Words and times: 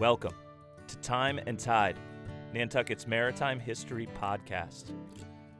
Welcome 0.00 0.32
to 0.88 0.96
Time 1.00 1.38
and 1.46 1.58
Tide, 1.58 1.98
Nantucket's 2.54 3.06
Maritime 3.06 3.60
History 3.60 4.08
Podcast. 4.18 4.92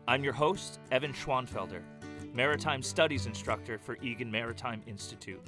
I'm 0.09 0.25
your 0.25 0.33
host, 0.33 0.81
Evan 0.91 1.13
Schwanfelder, 1.13 1.83
Maritime 2.33 2.83
Studies 2.83 3.27
Instructor 3.27 3.77
for 3.77 3.99
Egan 4.01 4.31
Maritime 4.31 4.81
Institute. 4.87 5.47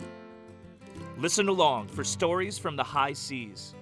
Listen 1.16 1.48
along 1.48 1.88
for 1.88 2.04
stories 2.04 2.58
from 2.58 2.76
the 2.76 2.84
high 2.84 3.14
seas 3.14 3.74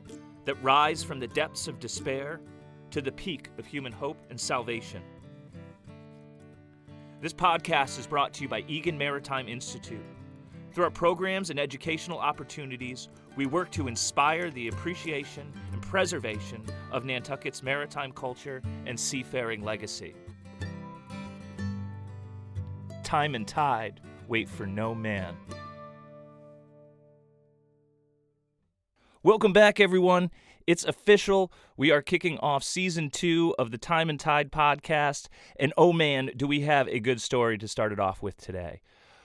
that 0.45 0.63
rise 0.63 1.03
from 1.03 1.19
the 1.19 1.27
depths 1.27 1.67
of 1.67 1.81
despair 1.81 2.41
to 2.93 3.03
the 3.03 3.11
peak 3.11 3.49
of 3.59 3.67
human 3.67 3.91
hope 3.91 4.25
and 4.31 4.41
salvation. 4.41 5.03
This 7.21 7.35
podcast 7.35 7.99
is 7.99 8.07
brought 8.07 8.33
to 8.35 8.43
you 8.43 8.49
by 8.49 8.61
Egan 8.69 8.97
Maritime 8.97 9.49
Institute. 9.49 10.07
Through 10.73 10.85
our 10.85 10.91
programs 10.91 11.51
and 11.51 11.59
educational 11.59 12.21
opportunities, 12.21 13.09
we 13.37 13.47
work 13.47 13.71
to 13.73 13.89
inspire 13.89 14.51
the 14.51 14.69
appreciation 14.69 15.53
and 15.73 15.83
preservation 15.83 16.65
of 16.91 17.05
Nantucket's 17.05 17.63
maritime 17.63 18.13
culture 18.13 18.63
and 18.87 18.99
seafaring 18.99 19.63
legacy. 19.63 20.15
Time 23.03 23.35
and 23.35 23.47
tide 23.47 24.01
wait 24.29 24.49
for 24.49 24.67
no 24.67 24.95
man. 24.95 25.35
Welcome 29.23 29.53
back, 29.53 29.81
everyone. 29.81 30.31
It's 30.67 30.85
official. 30.85 31.53
We 31.77 31.91
are 31.91 32.01
kicking 32.01 32.39
off 32.39 32.63
season 32.63 33.11
two 33.11 33.55
of 33.59 33.73
the 33.73 33.77
Time 33.77 34.09
and 34.09 34.21
Tide 34.21 34.53
podcast. 34.53 35.29
And 35.59 35.73
oh 35.77 35.93
man, 35.93 36.31
do 36.37 36.47
we 36.47 36.61
have 36.61 36.87
a 36.89 37.01
good 37.01 37.21
story 37.21 37.59
to 37.59 37.67
start 37.67 37.93
it 37.93 37.99
off 37.99 38.23
with 38.23 38.37
today. 38.37 38.81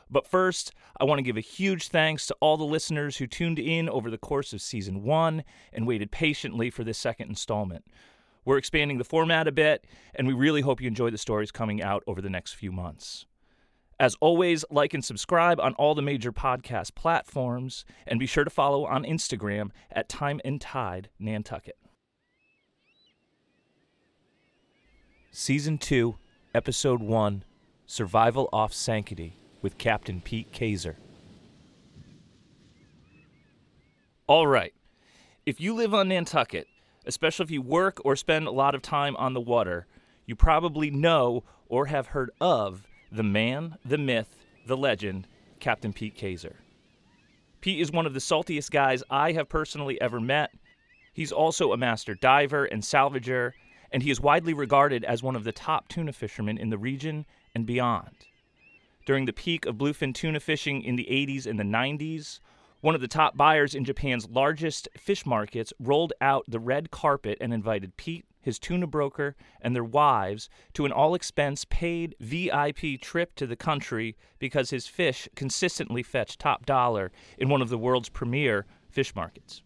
But 0.09 0.27
first, 0.27 0.71
I 0.99 1.03
want 1.03 1.19
to 1.19 1.23
give 1.23 1.37
a 1.37 1.41
huge 1.41 1.87
thanks 1.87 2.27
to 2.27 2.35
all 2.39 2.57
the 2.57 2.63
listeners 2.63 3.17
who 3.17 3.27
tuned 3.27 3.59
in 3.59 3.89
over 3.89 4.11
the 4.11 4.17
course 4.17 4.53
of 4.53 4.61
season 4.61 5.03
one 5.03 5.43
and 5.73 5.87
waited 5.87 6.11
patiently 6.11 6.69
for 6.69 6.83
this 6.83 6.97
second 6.97 7.29
installment. 7.29 7.85
We're 8.45 8.57
expanding 8.57 8.99
the 8.99 9.03
format 9.03 9.47
a 9.47 9.51
bit, 9.51 9.85
and 10.13 10.27
we 10.27 10.33
really 10.33 10.61
hope 10.61 10.79
you 10.79 10.87
enjoy 10.87 11.09
the 11.09 11.17
stories 11.17 11.51
coming 11.51 11.81
out 11.81 12.03
over 12.05 12.21
the 12.21 12.29
next 12.29 12.53
few 12.53 12.71
months. 12.71 13.25
As 13.99 14.15
always, 14.19 14.63
like 14.69 14.93
and 14.93 15.03
subscribe 15.03 15.59
on 15.59 15.73
all 15.75 15.95
the 15.95 16.01
major 16.01 16.31
podcast 16.31 16.93
platforms, 16.93 17.85
and 18.05 18.19
be 18.19 18.27
sure 18.27 18.43
to 18.43 18.49
follow 18.49 18.85
on 18.85 19.03
Instagram 19.03 19.71
at 19.91 20.09
Time 20.09 20.39
and 20.45 20.61
Tide 20.61 21.09
Nantucket. 21.17 21.77
Season 25.31 25.77
2, 25.77 26.15
Episode 26.53 27.01
1 27.01 27.43
Survival 27.87 28.47
Off 28.53 28.73
Sankaty 28.73 29.33
with 29.65 29.79
Captain 29.79 30.21
Pete 30.21 30.53
Kaiser. 30.53 30.95
All 34.27 34.45
right. 34.45 34.75
If 35.43 35.59
you 35.59 35.73
live 35.73 35.91
on 35.91 36.09
Nantucket, 36.09 36.67
especially 37.07 37.45
if 37.45 37.49
you 37.49 37.63
work 37.63 37.99
or 38.05 38.15
spend 38.15 38.45
a 38.45 38.51
lot 38.51 38.75
of 38.75 38.83
time 38.83 39.15
on 39.15 39.33
the 39.33 39.41
water, 39.41 39.87
you 40.27 40.35
probably 40.35 40.91
know 40.91 41.43
or 41.67 41.87
have 41.87 42.05
heard 42.05 42.29
of 42.39 42.85
the 43.11 43.23
man, 43.23 43.79
the 43.83 43.97
myth, 43.97 44.35
the 44.67 44.77
legend, 44.77 45.25
Captain 45.59 45.93
Pete 45.93 46.15
Kaiser. 46.15 46.57
Pete 47.59 47.81
is 47.81 47.91
one 47.91 48.05
of 48.05 48.13
the 48.13 48.19
saltiest 48.19 48.69
guys 48.69 49.01
I 49.09 49.31
have 49.31 49.49
personally 49.49 49.99
ever 49.99 50.19
met. 50.19 50.51
He's 51.11 51.31
also 51.31 51.71
a 51.71 51.77
master 51.77 52.13
diver 52.13 52.65
and 52.65 52.83
salvager, 52.83 53.53
and 53.91 54.03
he 54.03 54.11
is 54.11 54.21
widely 54.21 54.53
regarded 54.53 55.03
as 55.03 55.23
one 55.23 55.35
of 55.35 55.43
the 55.43 55.51
top 55.51 55.87
tuna 55.87 56.13
fishermen 56.13 56.59
in 56.59 56.69
the 56.69 56.77
region 56.77 57.25
and 57.55 57.65
beyond. 57.65 58.27
During 59.05 59.25
the 59.25 59.33
peak 59.33 59.67
of 59.67 59.77
bluefin 59.77 60.13
tuna 60.15 60.39
fishing 60.39 60.81
in 60.81 60.95
the 60.95 61.07
80s 61.09 61.45
and 61.45 61.59
the 61.59 61.63
90s, 61.63 62.39
one 62.81 62.95
of 62.95 63.01
the 63.01 63.07
top 63.07 63.37
buyers 63.37 63.75
in 63.75 63.85
Japan's 63.85 64.29
largest 64.29 64.87
fish 64.97 65.25
markets 65.27 65.71
rolled 65.79 66.13
out 66.21 66.43
the 66.47 66.59
red 66.59 66.89
carpet 66.89 67.37
and 67.39 67.53
invited 67.53 67.97
Pete, 67.97 68.25
his 68.41 68.57
tuna 68.57 68.87
broker, 68.87 69.35
and 69.61 69.75
their 69.75 69.83
wives 69.83 70.49
to 70.73 70.85
an 70.85 70.91
all 70.91 71.13
expense 71.13 71.65
paid 71.65 72.15
VIP 72.19 72.99
trip 72.99 73.35
to 73.35 73.45
the 73.45 73.55
country 73.55 74.15
because 74.39 74.71
his 74.71 74.87
fish 74.87 75.27
consistently 75.35 76.01
fetched 76.01 76.39
top 76.39 76.65
dollar 76.65 77.11
in 77.37 77.47
one 77.47 77.61
of 77.61 77.69
the 77.69 77.77
world's 77.77 78.09
premier 78.09 78.65
fish 78.89 79.15
markets. 79.15 79.61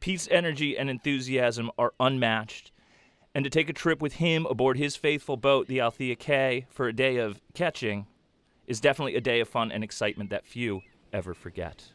Pete's 0.00 0.28
energy 0.32 0.76
and 0.76 0.90
enthusiasm 0.90 1.70
are 1.78 1.94
unmatched, 2.00 2.72
and 3.36 3.44
to 3.44 3.50
take 3.50 3.70
a 3.70 3.72
trip 3.72 4.02
with 4.02 4.14
him 4.14 4.46
aboard 4.46 4.76
his 4.76 4.96
faithful 4.96 5.36
boat, 5.36 5.68
the 5.68 5.80
Althea 5.80 6.16
K, 6.16 6.66
for 6.70 6.88
a 6.88 6.92
day 6.92 7.18
of 7.18 7.40
catching 7.54 8.06
is 8.66 8.80
definitely 8.80 9.16
a 9.16 9.20
day 9.20 9.40
of 9.40 9.48
fun 9.48 9.72
and 9.72 9.82
excitement 9.82 10.30
that 10.30 10.46
few 10.46 10.82
ever 11.12 11.34
forget. 11.34 11.92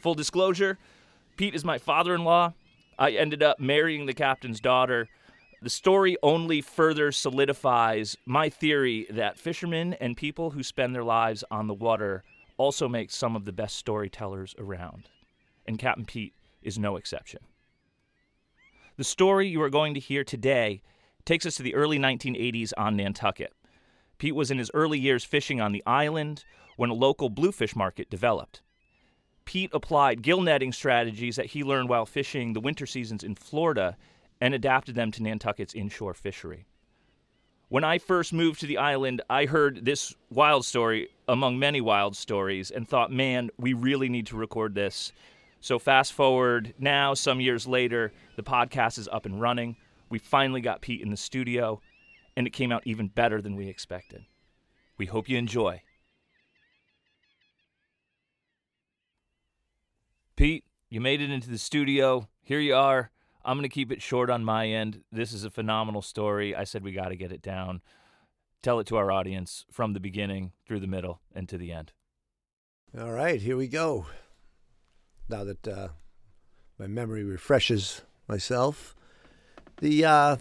Full 0.00 0.14
disclosure 0.14 0.78
Pete 1.36 1.54
is 1.54 1.64
my 1.64 1.78
father 1.78 2.14
in 2.14 2.24
law. 2.24 2.52
I 2.98 3.12
ended 3.12 3.42
up 3.42 3.58
marrying 3.58 4.06
the 4.06 4.14
captain's 4.14 4.60
daughter. 4.60 5.08
The 5.62 5.70
story 5.70 6.16
only 6.22 6.60
further 6.60 7.10
solidifies 7.10 8.16
my 8.26 8.48
theory 8.48 9.06
that 9.10 9.38
fishermen 9.38 9.94
and 9.94 10.16
people 10.16 10.50
who 10.50 10.62
spend 10.62 10.94
their 10.94 11.04
lives 11.04 11.42
on 11.50 11.68
the 11.68 11.74
water 11.74 12.22
also 12.58 12.88
make 12.88 13.10
some 13.10 13.34
of 13.34 13.44
the 13.44 13.52
best 13.52 13.76
storytellers 13.76 14.54
around. 14.58 15.08
And 15.66 15.78
Captain 15.78 16.04
Pete 16.04 16.34
is 16.62 16.78
no 16.78 16.96
exception. 16.96 17.40
The 18.96 19.04
story 19.04 19.48
you 19.48 19.62
are 19.62 19.70
going 19.70 19.94
to 19.94 20.00
hear 20.00 20.22
today 20.22 20.82
takes 21.24 21.46
us 21.46 21.54
to 21.56 21.62
the 21.62 21.74
early 21.74 21.98
1980s 21.98 22.72
on 22.76 22.96
Nantucket. 22.96 23.52
Pete 24.22 24.36
was 24.36 24.52
in 24.52 24.58
his 24.58 24.70
early 24.72 25.00
years 25.00 25.24
fishing 25.24 25.60
on 25.60 25.72
the 25.72 25.82
island 25.84 26.44
when 26.76 26.90
a 26.90 26.94
local 26.94 27.28
bluefish 27.28 27.74
market 27.74 28.08
developed. 28.08 28.62
Pete 29.44 29.70
applied 29.72 30.22
gill 30.22 30.40
netting 30.40 30.72
strategies 30.72 31.34
that 31.34 31.46
he 31.46 31.64
learned 31.64 31.88
while 31.88 32.06
fishing 32.06 32.52
the 32.52 32.60
winter 32.60 32.86
seasons 32.86 33.24
in 33.24 33.34
Florida 33.34 33.96
and 34.40 34.54
adapted 34.54 34.94
them 34.94 35.10
to 35.10 35.24
Nantucket's 35.24 35.74
inshore 35.74 36.14
fishery. 36.14 36.66
When 37.68 37.82
I 37.82 37.98
first 37.98 38.32
moved 38.32 38.60
to 38.60 38.66
the 38.68 38.78
island, 38.78 39.22
I 39.28 39.46
heard 39.46 39.84
this 39.84 40.14
wild 40.30 40.64
story 40.64 41.08
among 41.26 41.58
many 41.58 41.80
wild 41.80 42.14
stories 42.14 42.70
and 42.70 42.86
thought, 42.86 43.10
man, 43.10 43.50
we 43.58 43.72
really 43.72 44.08
need 44.08 44.28
to 44.28 44.36
record 44.36 44.76
this. 44.76 45.10
So, 45.58 45.80
fast 45.80 46.12
forward 46.12 46.74
now, 46.78 47.14
some 47.14 47.40
years 47.40 47.66
later, 47.66 48.12
the 48.36 48.44
podcast 48.44 48.98
is 48.98 49.08
up 49.08 49.26
and 49.26 49.40
running. 49.40 49.74
We 50.10 50.20
finally 50.20 50.60
got 50.60 50.80
Pete 50.80 51.00
in 51.00 51.10
the 51.10 51.16
studio 51.16 51.80
and 52.36 52.46
it 52.46 52.50
came 52.50 52.72
out 52.72 52.82
even 52.86 53.08
better 53.08 53.40
than 53.40 53.56
we 53.56 53.68
expected. 53.68 54.24
We 54.98 55.06
hope 55.06 55.28
you 55.28 55.38
enjoy. 55.38 55.82
Pete, 60.36 60.64
you 60.88 61.00
made 61.00 61.20
it 61.20 61.30
into 61.30 61.50
the 61.50 61.58
studio. 61.58 62.28
Here 62.42 62.60
you 62.60 62.74
are. 62.74 63.10
I'm 63.44 63.56
going 63.56 63.68
to 63.68 63.74
keep 63.74 63.90
it 63.90 64.02
short 64.02 64.30
on 64.30 64.44
my 64.44 64.68
end. 64.68 65.02
This 65.10 65.32
is 65.32 65.44
a 65.44 65.50
phenomenal 65.50 66.02
story. 66.02 66.54
I 66.54 66.64
said 66.64 66.82
we 66.82 66.92
got 66.92 67.08
to 67.08 67.16
get 67.16 67.32
it 67.32 67.42
down. 67.42 67.82
Tell 68.62 68.78
it 68.78 68.86
to 68.88 68.96
our 68.96 69.10
audience 69.10 69.64
from 69.70 69.92
the 69.92 70.00
beginning 70.00 70.52
through 70.66 70.80
the 70.80 70.86
middle 70.86 71.20
and 71.34 71.48
to 71.48 71.58
the 71.58 71.72
end. 71.72 71.92
All 72.98 73.10
right, 73.10 73.40
here 73.40 73.56
we 73.56 73.68
go. 73.68 74.06
Now 75.28 75.44
that 75.44 75.66
uh, 75.66 75.88
my 76.78 76.86
memory 76.86 77.24
refreshes 77.24 78.02
myself, 78.28 78.94
the 79.80 80.04
uh, 80.04 80.36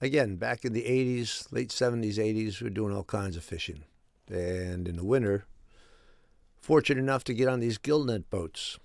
again, 0.00 0.36
back 0.36 0.64
in 0.64 0.72
the 0.72 0.82
80s, 0.82 1.50
late 1.52 1.70
70s, 1.70 2.16
80s, 2.16 2.60
we 2.60 2.64
were 2.64 2.70
doing 2.70 2.94
all 2.94 3.04
kinds 3.04 3.36
of 3.36 3.44
fishing. 3.44 3.84
And 4.28 4.88
in 4.88 4.96
the 4.96 5.04
winter, 5.04 5.46
fortunate 6.60 7.00
enough 7.00 7.24
to 7.24 7.34
get 7.34 7.48
on 7.48 7.60
these 7.60 7.78
gill 7.78 8.04
net 8.04 8.30
boats. 8.30 8.78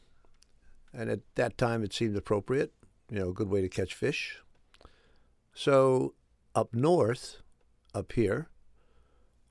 And 0.94 1.09
at 1.09 1.19
that 1.36 1.58
time, 1.58 1.84
it 1.84 1.94
seemed 1.94 2.16
appropriate, 2.16 2.74
you 3.09 3.19
know, 3.19 3.30
a 3.30 3.34
good 3.34 3.50
way 3.50 3.62
to 3.62 3.69
catch 3.69 3.94
fish. 3.94 4.40
So 5.53 6.14
up 6.56 6.74
north, 6.74 7.42
up 7.94 8.12
here, 8.14 8.50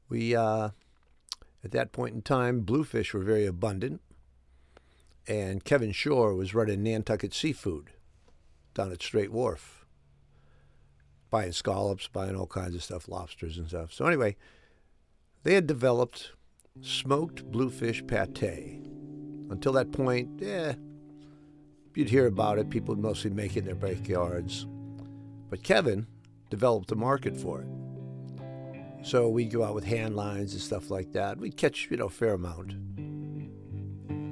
we, 0.08 0.34
uh, 0.34 0.70
at 1.62 1.70
that 1.72 1.92
point 1.92 2.14
in 2.14 2.22
time, 2.22 2.60
bluefish 2.60 3.12
were 3.12 3.20
very 3.20 3.46
abundant. 3.46 4.00
And 5.26 5.64
Kevin 5.64 5.92
Shore 5.92 6.34
was 6.34 6.54
running 6.54 6.82
Nantucket 6.82 7.34
Seafood 7.34 7.90
down 8.74 8.92
at 8.92 9.02
Straight 9.02 9.30
Wharf 9.30 9.77
buying 11.30 11.52
scallops, 11.52 12.08
buying 12.08 12.36
all 12.36 12.46
kinds 12.46 12.74
of 12.74 12.82
stuff, 12.82 13.08
lobsters 13.08 13.58
and 13.58 13.68
stuff. 13.68 13.92
So 13.92 14.06
anyway, 14.06 14.36
they 15.42 15.54
had 15.54 15.66
developed 15.66 16.32
smoked 16.80 17.44
bluefish 17.50 18.06
pate. 18.06 18.82
Until 19.50 19.72
that 19.72 19.92
point, 19.92 20.40
yeah, 20.40 20.74
you'd 21.94 22.10
hear 22.10 22.26
about 22.26 22.58
it. 22.58 22.70
People 22.70 22.94
would 22.94 23.02
mostly 23.02 23.30
make 23.30 23.56
it 23.56 23.60
in 23.60 23.64
their 23.64 23.74
backyards. 23.74 24.66
But 25.50 25.62
Kevin 25.62 26.06
developed 26.50 26.92
a 26.92 26.96
market 26.96 27.36
for 27.36 27.62
it. 27.62 27.68
So 29.02 29.28
we'd 29.28 29.52
go 29.52 29.64
out 29.64 29.74
with 29.74 29.84
hand 29.84 30.16
lines 30.16 30.52
and 30.52 30.62
stuff 30.62 30.90
like 30.90 31.12
that. 31.12 31.38
We'd 31.38 31.56
catch, 31.56 31.88
you 31.90 31.96
know, 31.96 32.06
a 32.06 32.10
fair 32.10 32.34
amount. 32.34 32.74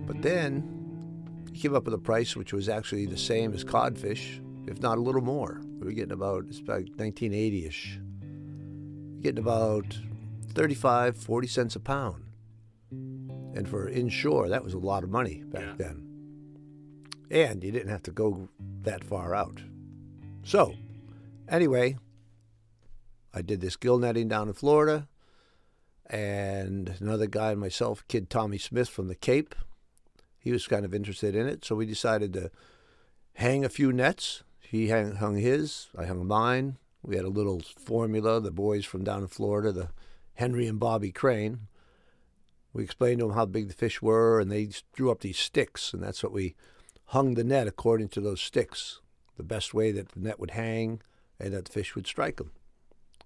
But 0.06 0.22
then 0.22 0.72
he 1.52 1.58
came 1.58 1.74
up 1.74 1.84
with 1.84 1.94
a 1.94 1.98
price 1.98 2.36
which 2.36 2.52
was 2.52 2.68
actually 2.68 3.06
the 3.06 3.16
same 3.16 3.54
as 3.54 3.64
codfish, 3.64 4.40
if 4.66 4.80
not 4.80 4.98
a 4.98 5.00
little 5.00 5.22
more. 5.22 5.62
We 5.86 5.92
were 5.92 5.94
getting 5.94 6.14
about, 6.14 6.46
it's 6.48 6.58
about 6.58 6.82
1980 6.96 7.66
ish, 7.66 8.00
getting 9.20 9.38
about 9.38 9.96
35, 10.48 11.16
40 11.16 11.46
cents 11.46 11.76
a 11.76 11.80
pound. 11.80 12.24
And 12.90 13.68
for 13.68 13.88
inshore, 13.88 14.48
that 14.48 14.64
was 14.64 14.74
a 14.74 14.78
lot 14.78 15.04
of 15.04 15.10
money 15.10 15.44
back 15.46 15.62
yeah. 15.62 15.74
then. 15.78 16.08
and 17.30 17.62
you 17.62 17.70
didn't 17.70 17.90
have 17.90 18.02
to 18.02 18.10
go 18.10 18.48
that 18.82 19.04
far 19.04 19.32
out. 19.32 19.60
So, 20.42 20.74
anyway, 21.48 21.98
I 23.32 23.42
did 23.42 23.60
this 23.60 23.76
gill 23.76 23.98
netting 23.98 24.26
down 24.26 24.48
in 24.48 24.54
Florida, 24.54 25.06
and 26.10 26.96
another 26.98 27.28
guy 27.28 27.52
and 27.52 27.60
myself, 27.60 28.02
kid 28.08 28.28
Tommy 28.28 28.58
Smith 28.58 28.88
from 28.88 29.06
the 29.06 29.14
Cape, 29.14 29.54
he 30.40 30.50
was 30.50 30.66
kind 30.66 30.84
of 30.84 30.92
interested 30.92 31.36
in 31.36 31.46
it, 31.46 31.64
so 31.64 31.76
we 31.76 31.86
decided 31.86 32.32
to 32.32 32.50
hang 33.34 33.64
a 33.64 33.68
few 33.68 33.92
nets. 33.92 34.42
He 34.68 34.88
hung, 34.88 35.36
his, 35.36 35.88
I 35.96 36.06
hung 36.06 36.26
mine. 36.26 36.78
We 37.02 37.14
had 37.14 37.24
a 37.24 37.28
little 37.30 37.62
formula, 37.78 38.40
the 38.40 38.50
boys 38.50 38.84
from 38.84 39.04
down 39.04 39.22
in 39.22 39.28
Florida, 39.28 39.70
the 39.70 39.90
Henry 40.34 40.66
and 40.66 40.80
Bobby 40.80 41.12
Crane. 41.12 41.68
We 42.72 42.82
explained 42.82 43.20
to 43.20 43.26
them 43.26 43.36
how 43.36 43.46
big 43.46 43.68
the 43.68 43.74
fish 43.74 44.02
were, 44.02 44.40
and 44.40 44.50
they 44.50 44.70
drew 44.92 45.10
up 45.10 45.20
these 45.20 45.38
sticks, 45.38 45.94
and 45.94 46.02
that's 46.02 46.22
what 46.22 46.32
we 46.32 46.56
hung 47.06 47.34
the 47.34 47.44
net 47.44 47.68
according 47.68 48.08
to 48.08 48.20
those 48.20 48.40
sticks. 48.40 49.00
The 49.36 49.44
best 49.44 49.72
way 49.72 49.92
that 49.92 50.10
the 50.10 50.20
net 50.20 50.40
would 50.40 50.50
hang 50.52 51.00
and 51.38 51.54
that 51.54 51.66
the 51.66 51.72
fish 51.72 51.94
would 51.94 52.06
strike 52.06 52.36
them. 52.36 52.50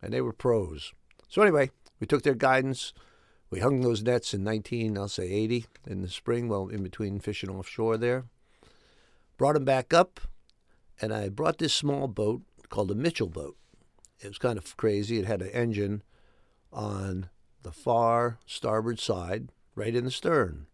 And 0.03 0.13
they 0.13 0.21
were 0.21 0.33
pros. 0.33 0.93
So 1.29 1.41
anyway, 1.41 1.71
we 2.01 2.07
took 2.07 2.23
their 2.23 2.35
guidance. 2.35 2.93
We 3.49 3.61
hung 3.61 3.81
those 3.81 4.03
nets 4.03 4.35
in 4.35 4.45
19, 4.45 4.99
I'll 4.99 5.09
say 5.09 5.31
80 5.31 5.67
in 5.87 6.03
the 6.03 6.09
spring, 6.09 6.49
well, 6.49 6.69
in 6.69 6.83
between 6.83 7.19
fishing 7.19 7.49
offshore 7.51 7.97
there. 7.97 8.25
Brought 9.39 9.55
them 9.55 9.65
back 9.65 9.95
up, 9.95 10.21
and 11.01 11.13
I 11.13 11.29
brought 11.29 11.59
this 11.59 11.75
small 11.75 12.09
boat 12.09 12.43
called 12.69 12.91
a 12.91 12.95
Mitchell 12.95 13.29
boat. 13.29 13.57
It 14.21 14.29
was 14.29 14.39
kind 14.39 14.59
of 14.59 14.77
crazy. 14.77 15.19
It 15.19 15.27
had 15.27 15.43
an 15.43 15.49
engine 15.49 16.03
on 16.73 17.31
the 17.63 17.73
far 17.73 18.39
starboard 18.47 18.99
side, 18.99 19.51
right 19.75 19.95
in 19.95 20.05
the 20.05 20.11
stern. 20.11 20.67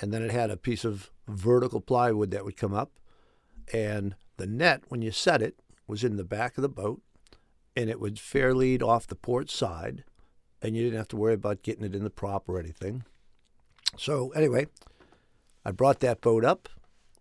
And 0.00 0.12
then 0.12 0.22
it 0.22 0.30
had 0.30 0.50
a 0.50 0.56
piece 0.56 0.84
of 0.84 1.10
vertical 1.26 1.80
plywood 1.80 2.30
that 2.30 2.44
would 2.44 2.56
come 2.56 2.74
up. 2.74 2.92
And 3.72 4.14
the 4.36 4.46
net, 4.46 4.82
when 4.88 5.02
you 5.02 5.10
set 5.10 5.42
it, 5.42 5.60
was 5.86 6.04
in 6.04 6.16
the 6.16 6.24
back 6.24 6.58
of 6.58 6.62
the 6.62 6.68
boat, 6.68 7.00
and 7.74 7.88
it 7.88 8.00
would 8.00 8.18
fair 8.18 8.54
lead 8.54 8.82
off 8.82 9.06
the 9.06 9.14
port 9.14 9.50
side, 9.50 10.04
and 10.60 10.76
you 10.76 10.82
didn't 10.82 10.98
have 10.98 11.08
to 11.08 11.16
worry 11.16 11.34
about 11.34 11.62
getting 11.62 11.84
it 11.84 11.94
in 11.94 12.04
the 12.04 12.10
prop 12.10 12.48
or 12.48 12.58
anything. 12.58 13.04
So, 13.96 14.30
anyway, 14.30 14.66
I 15.64 15.70
brought 15.70 16.00
that 16.00 16.20
boat 16.20 16.44
up. 16.44 16.68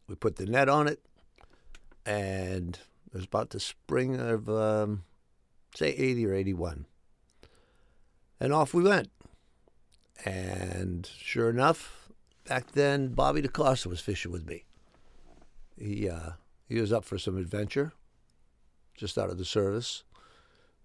We 0.07 0.15
put 0.15 0.35
the 0.35 0.45
net 0.45 0.69
on 0.69 0.87
it, 0.87 0.99
and 2.05 2.79
it 3.07 3.13
was 3.13 3.25
about 3.25 3.49
the 3.49 3.59
spring 3.59 4.19
of, 4.19 4.49
um, 4.49 5.03
say, 5.73 5.89
80 5.89 6.27
or 6.27 6.33
81. 6.33 6.85
And 8.39 8.53
off 8.53 8.73
we 8.73 8.83
went. 8.83 9.09
And 10.23 11.09
sure 11.17 11.49
enough, 11.49 12.09
back 12.47 12.71
then, 12.71 13.09
Bobby 13.09 13.41
DeCosta 13.41 13.87
was 13.87 13.99
fishing 13.99 14.31
with 14.31 14.47
me. 14.47 14.65
He, 15.77 16.09
uh, 16.09 16.31
he 16.67 16.79
was 16.79 16.93
up 16.93 17.03
for 17.03 17.17
some 17.17 17.37
adventure, 17.37 17.93
just 18.95 19.17
out 19.17 19.29
of 19.29 19.37
the 19.37 19.45
service. 19.45 20.03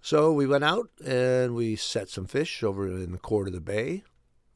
So 0.00 0.32
we 0.32 0.46
went 0.46 0.64
out 0.64 0.88
and 1.04 1.54
we 1.54 1.76
set 1.76 2.08
some 2.08 2.26
fish 2.26 2.62
over 2.62 2.86
in 2.88 3.12
the 3.12 3.18
court 3.18 3.46
of 3.46 3.52
the 3.52 3.60
bay. 3.60 4.02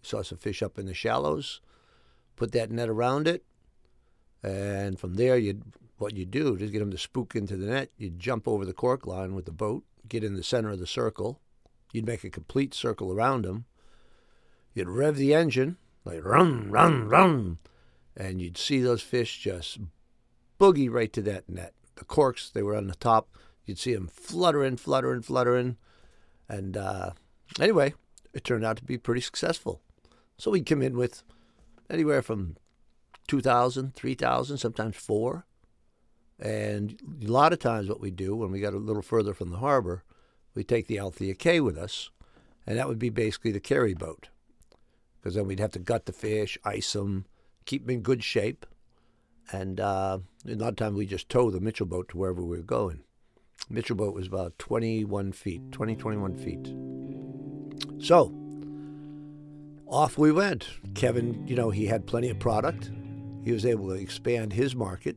Saw 0.02 0.22
some 0.22 0.38
fish 0.38 0.62
up 0.62 0.78
in 0.78 0.86
the 0.86 0.94
shallows. 0.94 1.60
Put 2.36 2.52
that 2.52 2.70
net 2.70 2.88
around 2.88 3.28
it, 3.28 3.44
and 4.42 4.98
from 4.98 5.14
there, 5.14 5.38
you 5.38 5.62
what 6.04 6.16
you 6.16 6.26
do 6.26 6.56
to 6.56 6.66
get 6.68 6.78
them 6.78 6.90
to 6.90 6.98
spook 6.98 7.34
into 7.34 7.56
the 7.56 7.66
net, 7.66 7.90
You'd 7.96 8.18
jump 8.18 8.46
over 8.46 8.64
the 8.64 8.74
cork 8.74 9.06
line 9.06 9.34
with 9.34 9.46
the 9.46 9.52
boat, 9.52 9.84
get 10.06 10.22
in 10.22 10.34
the 10.34 10.42
center 10.42 10.70
of 10.70 10.78
the 10.78 10.86
circle. 10.86 11.40
You'd 11.92 12.06
make 12.06 12.24
a 12.24 12.30
complete 12.30 12.74
circle 12.74 13.10
around 13.10 13.44
them. 13.44 13.64
You'd 14.74 14.88
rev 14.88 15.16
the 15.16 15.32
engine 15.32 15.78
like 16.04 16.22
run, 16.22 16.70
run, 16.70 17.08
run, 17.08 17.58
and 18.14 18.42
you'd 18.42 18.58
see 18.58 18.80
those 18.80 19.00
fish 19.00 19.38
just 19.38 19.78
boogie 20.60 20.90
right 20.90 21.12
to 21.14 21.22
that 21.22 21.48
net. 21.48 21.72
The 21.94 22.04
corks 22.04 22.50
they 22.50 22.62
were 22.62 22.76
on 22.76 22.88
the 22.88 22.94
top 22.96 23.28
You'd 23.64 23.78
see 23.78 23.94
them 23.94 24.08
fluttering, 24.08 24.76
fluttering, 24.76 25.22
fluttering. 25.22 25.78
And 26.48 26.76
uh, 26.76 27.12
anyway, 27.58 27.94
it 28.34 28.44
turned 28.44 28.64
out 28.64 28.76
to 28.76 28.84
be 28.84 28.98
pretty 28.98 29.22
successful. 29.22 29.80
So 30.36 30.50
we'd 30.50 30.66
come 30.66 30.82
in 30.82 30.96
with 30.96 31.22
anywhere 31.88 32.20
from 32.20 32.56
2,000, 33.28 33.94
3,000, 33.94 34.58
sometimes 34.58 34.96
four. 34.96 35.46
And 36.38 37.00
a 37.22 37.30
lot 37.30 37.52
of 37.52 37.58
times, 37.58 37.88
what 37.88 38.00
we 38.00 38.10
do 38.10 38.34
when 38.34 38.50
we 38.50 38.60
got 38.60 38.74
a 38.74 38.78
little 38.78 39.02
further 39.02 39.34
from 39.34 39.50
the 39.50 39.58
harbor, 39.58 40.02
we 40.54 40.64
take 40.64 40.86
the 40.86 40.98
Althea 40.98 41.34
K 41.34 41.60
with 41.60 41.78
us, 41.78 42.10
and 42.66 42.78
that 42.78 42.88
would 42.88 42.98
be 42.98 43.10
basically 43.10 43.52
the 43.52 43.60
carry 43.60 43.94
boat. 43.94 44.28
Because 45.20 45.34
then 45.34 45.46
we'd 45.46 45.60
have 45.60 45.72
to 45.72 45.78
gut 45.78 46.06
the 46.06 46.12
fish, 46.12 46.58
ice 46.64 46.92
them, 46.92 47.26
keep 47.64 47.82
them 47.82 47.96
in 47.96 48.02
good 48.02 48.22
shape. 48.22 48.66
And 49.52 49.78
uh, 49.80 50.18
a 50.46 50.54
lot 50.54 50.70
of 50.70 50.76
times 50.76 50.96
we 50.96 51.06
just 51.06 51.28
tow 51.28 51.50
the 51.50 51.60
Mitchell 51.60 51.86
boat 51.86 52.08
to 52.10 52.18
wherever 52.18 52.42
we 52.42 52.56
were 52.56 52.62
going. 52.62 53.04
Mitchell 53.70 53.96
boat 53.96 54.14
was 54.14 54.26
about 54.26 54.58
21 54.58 55.32
feet, 55.32 55.62
20, 55.72 55.96
21 55.96 56.36
feet. 56.36 58.04
So 58.04 58.34
off 59.86 60.18
we 60.18 60.32
went. 60.32 60.68
Kevin, 60.94 61.46
you 61.46 61.56
know, 61.56 61.70
he 61.70 61.86
had 61.86 62.06
plenty 62.06 62.28
of 62.28 62.38
product. 62.38 62.90
He 63.44 63.52
was 63.52 63.64
able 63.64 63.88
to 63.88 63.94
expand 63.94 64.52
his 64.52 64.74
market. 64.74 65.16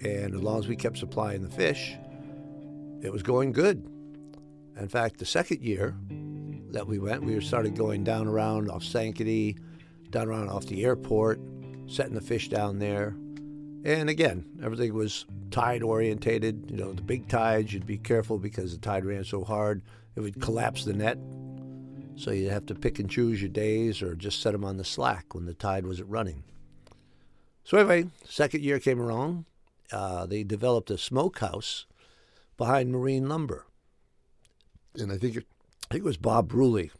And 0.00 0.34
as 0.34 0.42
long 0.42 0.58
as 0.58 0.68
we 0.68 0.76
kept 0.76 0.98
supplying 0.98 1.42
the 1.42 1.50
fish, 1.50 1.94
it 3.02 3.12
was 3.12 3.22
going 3.22 3.52
good. 3.52 3.86
In 4.78 4.88
fact, 4.88 5.18
the 5.18 5.24
second 5.24 5.62
year 5.62 5.94
that 6.70 6.86
we 6.86 6.98
went, 6.98 7.22
we 7.22 7.40
started 7.40 7.76
going 7.76 8.04
down 8.04 8.28
around 8.28 8.70
off 8.70 8.82
Sankaty, 8.82 9.58
down 10.10 10.28
around 10.28 10.50
off 10.50 10.66
the 10.66 10.84
airport, 10.84 11.40
setting 11.86 12.14
the 12.14 12.20
fish 12.20 12.48
down 12.48 12.78
there. 12.78 13.16
And 13.84 14.10
again, 14.10 14.44
everything 14.62 14.92
was 14.92 15.24
tide 15.50 15.82
orientated. 15.82 16.70
You 16.70 16.76
know, 16.76 16.92
the 16.92 17.02
big 17.02 17.28
tides, 17.28 17.72
you'd 17.72 17.86
be 17.86 17.98
careful 17.98 18.38
because 18.38 18.72
the 18.72 18.80
tide 18.80 19.04
ran 19.04 19.24
so 19.24 19.44
hard, 19.44 19.82
it 20.16 20.20
would 20.20 20.40
collapse 20.40 20.84
the 20.84 20.92
net. 20.92 21.18
So 22.16 22.30
you'd 22.30 22.50
have 22.50 22.66
to 22.66 22.74
pick 22.74 22.98
and 22.98 23.08
choose 23.08 23.40
your 23.40 23.50
days 23.50 24.02
or 24.02 24.14
just 24.14 24.40
set 24.40 24.52
them 24.52 24.64
on 24.64 24.76
the 24.76 24.84
slack 24.84 25.34
when 25.34 25.46
the 25.46 25.54
tide 25.54 25.86
wasn't 25.86 26.08
running. 26.08 26.42
So, 27.64 27.78
anyway, 27.78 28.08
second 28.24 28.62
year 28.62 28.78
came 28.78 29.00
along. 29.00 29.44
Uh, 29.92 30.26
they 30.26 30.42
developed 30.42 30.90
a 30.90 30.98
smokehouse 30.98 31.86
behind 32.56 32.90
marine 32.90 33.28
lumber. 33.28 33.66
And 34.94 35.12
I 35.12 35.18
think 35.18 35.36
it, 35.36 35.46
I 35.90 35.94
think 35.94 36.04
it 36.04 36.08
was 36.08 36.16
Bob 36.16 36.50
Bruley, 36.50 36.90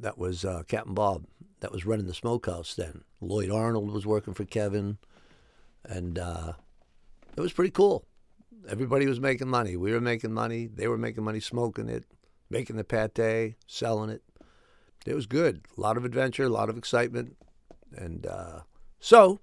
that 0.00 0.18
was 0.18 0.44
uh, 0.44 0.62
Captain 0.66 0.94
Bob, 0.94 1.24
that 1.60 1.72
was 1.72 1.86
running 1.86 2.06
the 2.06 2.14
smokehouse 2.14 2.74
then. 2.74 3.04
Lloyd 3.20 3.50
Arnold 3.50 3.90
was 3.90 4.06
working 4.06 4.34
for 4.34 4.44
Kevin. 4.44 4.98
And 5.84 6.18
uh, 6.18 6.54
it 7.36 7.40
was 7.40 7.52
pretty 7.52 7.70
cool. 7.70 8.06
Everybody 8.68 9.06
was 9.06 9.20
making 9.20 9.48
money. 9.48 9.76
We 9.76 9.92
were 9.92 10.00
making 10.00 10.32
money. 10.32 10.66
They 10.66 10.88
were 10.88 10.98
making 10.98 11.24
money 11.24 11.40
smoking 11.40 11.88
it, 11.88 12.04
making 12.50 12.76
the 12.76 12.84
pate, 12.84 13.56
selling 13.66 14.10
it. 14.10 14.22
It 15.06 15.14
was 15.14 15.26
good. 15.26 15.66
A 15.76 15.80
lot 15.80 15.96
of 15.96 16.04
adventure, 16.04 16.44
a 16.44 16.48
lot 16.48 16.70
of 16.70 16.78
excitement. 16.78 17.36
And 17.94 18.26
uh, 18.26 18.60
so, 18.98 19.40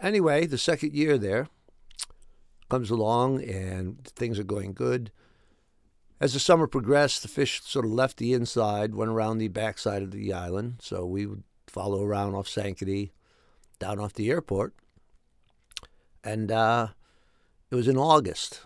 anyway, 0.00 0.46
the 0.46 0.58
second 0.58 0.94
year 0.94 1.18
there 1.18 1.48
comes 2.68 2.90
along 2.90 3.42
and 3.42 4.04
things 4.04 4.38
are 4.38 4.44
going 4.44 4.72
good. 4.72 5.10
As 6.20 6.32
the 6.32 6.40
summer 6.40 6.66
progressed, 6.66 7.22
the 7.22 7.28
fish 7.28 7.60
sort 7.62 7.84
of 7.84 7.92
left 7.92 8.16
the 8.16 8.32
inside, 8.32 8.94
went 8.94 9.10
around 9.10 9.38
the 9.38 9.48
backside 9.48 10.02
of 10.02 10.10
the 10.10 10.32
island. 10.32 10.76
So 10.80 11.04
we 11.04 11.26
would 11.26 11.44
follow 11.66 12.02
around 12.02 12.34
off 12.34 12.48
Sankaty, 12.48 13.10
down 13.78 14.00
off 14.00 14.14
the 14.14 14.30
airport. 14.30 14.74
And 16.24 16.50
uh, 16.50 16.88
it 17.70 17.74
was 17.74 17.88
in 17.88 17.98
August. 17.98 18.62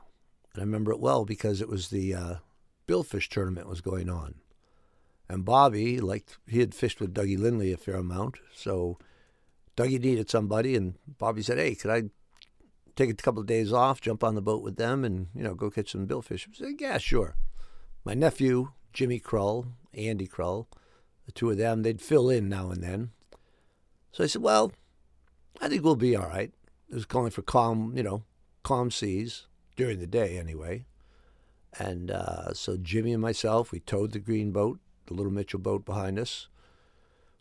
And 0.53 0.63
I 0.63 0.65
remember 0.65 0.93
it 0.93 1.01
well 1.01 1.25
because 1.25 1.61
it 1.61 1.69
was 1.69 1.89
the 1.89 2.15
uh, 2.15 2.35
billfish 2.87 3.29
tournament 3.29 3.69
was 3.69 3.81
going 3.81 4.09
on. 4.09 4.37
And 5.29 5.45
Bobby, 5.45 6.01
like 6.01 6.27
he 6.47 6.59
had 6.59 6.75
fished 6.75 7.01
with 7.01 7.15
Dougie 7.15 7.39
Lindley 7.39 7.73
a 7.73 7.77
fair 7.77 7.95
amount, 7.95 8.39
so 8.53 8.99
Dougie 9.77 10.01
needed 10.01 10.29
somebody, 10.29 10.75
and 10.75 10.95
Bobby 11.07 11.41
said, 11.41 11.59
"Hey, 11.59 11.77
could 11.77 11.91
I 11.93 12.11
take 13.01 13.11
a 13.11 13.15
couple 13.15 13.41
of 13.41 13.47
days 13.47 13.73
off, 13.73 14.01
jump 14.01 14.23
on 14.23 14.35
the 14.35 14.43
boat 14.43 14.63
with 14.63 14.77
them, 14.77 15.05
and 15.05 15.29
you 15.35 15.43
know 15.43 15.55
go 15.55 15.71
catch 15.71 15.93
some 15.93 16.07
billfish?" 16.07 16.47
I 16.49 16.53
said, 16.55 16.81
"Yeah, 16.81 16.99
sure." 16.99 17.37
My 18.05 18.15
nephew 18.15 18.73
Jimmy 18.93 19.21
Krull, 19.21 19.67
Andy 19.95 20.27
Krull, 20.27 20.67
the 21.27 21.33
two 21.33 21.51
of 21.51 21.59
them, 21.59 21.83
they'd 21.83 22.01
fill 22.01 22.29
in 22.29 22.49
now 22.49 22.71
and 22.71 22.83
then. 22.83 23.11
So 24.13 24.25
I 24.25 24.27
said, 24.27 24.43
"Well, 24.43 24.73
I 25.61 25.69
think 25.69 25.83
we'll 25.83 25.97
be 25.97 26.17
all 26.17 26.29
right." 26.29 26.53
It 26.89 26.95
was 26.95 27.07
calling 27.07 27.31
for 27.31 27.43
calm, 27.43 27.97
you 27.97 28.03
know, 28.03 28.25
calm 28.63 28.91
seas 28.91 29.47
during 29.77 30.01
the 30.01 30.07
day 30.07 30.37
anyway. 30.37 30.85
And 31.79 32.11
uh, 32.11 32.53
so 32.53 32.77
Jimmy 32.77 33.13
and 33.13 33.23
myself, 33.23 33.71
we 33.71 33.79
towed 33.79 34.13
the 34.13 34.19
green 34.19 34.51
boat, 34.51 34.81
the 35.07 35.15
little 35.15 35.33
Mitchell 35.33 35.61
boat 35.61 35.85
behind 35.85 36.19
us, 36.19 36.49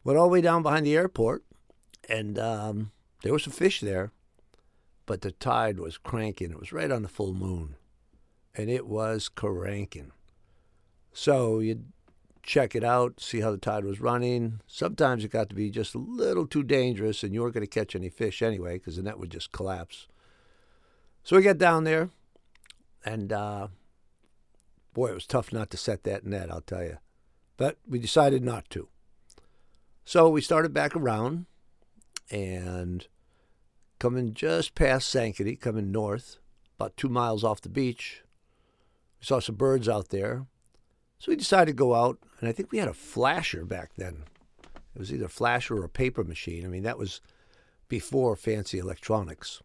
went 0.03 0.19
all 0.19 0.27
the 0.27 0.33
way 0.33 0.41
down 0.41 0.61
behind 0.61 0.85
the 0.85 0.95
airport, 0.95 1.43
and 2.07 2.37
um, 2.37 2.91
there 3.23 3.33
was 3.33 3.43
some 3.43 3.53
fish 3.53 3.81
there, 3.81 4.11
but 5.09 5.21
the 5.21 5.31
tide 5.31 5.79
was 5.79 5.97
cranking. 5.97 6.51
It 6.51 6.59
was 6.59 6.71
right 6.71 6.91
on 6.91 7.01
the 7.01 7.07
full 7.07 7.33
moon, 7.33 7.77
and 8.53 8.69
it 8.69 8.85
was 8.85 9.27
cranking. 9.27 10.11
So 11.11 11.61
you'd 11.61 11.85
check 12.43 12.75
it 12.75 12.83
out, 12.83 13.19
see 13.19 13.39
how 13.39 13.49
the 13.49 13.57
tide 13.57 13.85
was 13.85 13.99
running. 13.99 14.61
Sometimes 14.67 15.23
it 15.23 15.31
got 15.31 15.49
to 15.49 15.55
be 15.55 15.71
just 15.71 15.95
a 15.95 15.97
little 15.97 16.45
too 16.45 16.61
dangerous, 16.61 17.23
and 17.23 17.33
you 17.33 17.41
weren't 17.41 17.55
going 17.55 17.65
to 17.65 17.67
catch 17.67 17.95
any 17.95 18.09
fish 18.09 18.43
anyway 18.43 18.73
because 18.73 18.97
the 18.97 19.01
net 19.01 19.17
would 19.17 19.31
just 19.31 19.51
collapse. 19.51 20.07
So 21.23 21.35
we 21.35 21.41
get 21.41 21.57
down 21.57 21.85
there, 21.85 22.11
and 23.03 23.33
uh, 23.33 23.69
boy, 24.93 25.07
it 25.07 25.15
was 25.15 25.25
tough 25.25 25.51
not 25.51 25.71
to 25.71 25.77
set 25.77 26.03
that 26.03 26.23
net, 26.23 26.51
I'll 26.51 26.61
tell 26.61 26.83
you. 26.83 26.99
But 27.57 27.79
we 27.87 27.97
decided 27.97 28.43
not 28.43 28.69
to. 28.69 28.89
So 30.05 30.29
we 30.29 30.41
started 30.41 30.71
back 30.71 30.95
around, 30.95 31.47
and 32.29 33.07
coming 33.99 34.33
just 34.33 34.75
past 34.75 35.13
Sankaty, 35.13 35.59
coming 35.59 35.91
north, 35.91 36.37
about 36.79 36.97
two 36.97 37.09
miles 37.09 37.43
off 37.43 37.61
the 37.61 37.69
beach, 37.69 38.23
we 39.19 39.25
saw 39.25 39.39
some 39.39 39.55
birds 39.55 39.87
out 39.89 40.09
there. 40.09 40.45
So 41.19 41.31
we 41.31 41.35
decided 41.35 41.67
to 41.71 41.73
go 41.73 41.95
out, 41.95 42.17
and 42.39 42.47
I 42.47 42.53
think 42.53 42.71
we 42.71 42.77
had 42.77 42.87
a 42.87 42.93
flasher 42.93 43.65
back 43.65 43.91
then. 43.97 44.23
It 44.95 44.99
was 44.99 45.13
either 45.13 45.25
a 45.25 45.29
flasher 45.29 45.77
or 45.77 45.83
a 45.83 45.89
paper 45.89 46.23
machine. 46.23 46.63
I 46.63 46.69
mean, 46.69 46.83
that 46.83 46.97
was 46.97 47.19
before 47.89 48.35
fancy 48.37 48.79
electronics. 48.79 49.61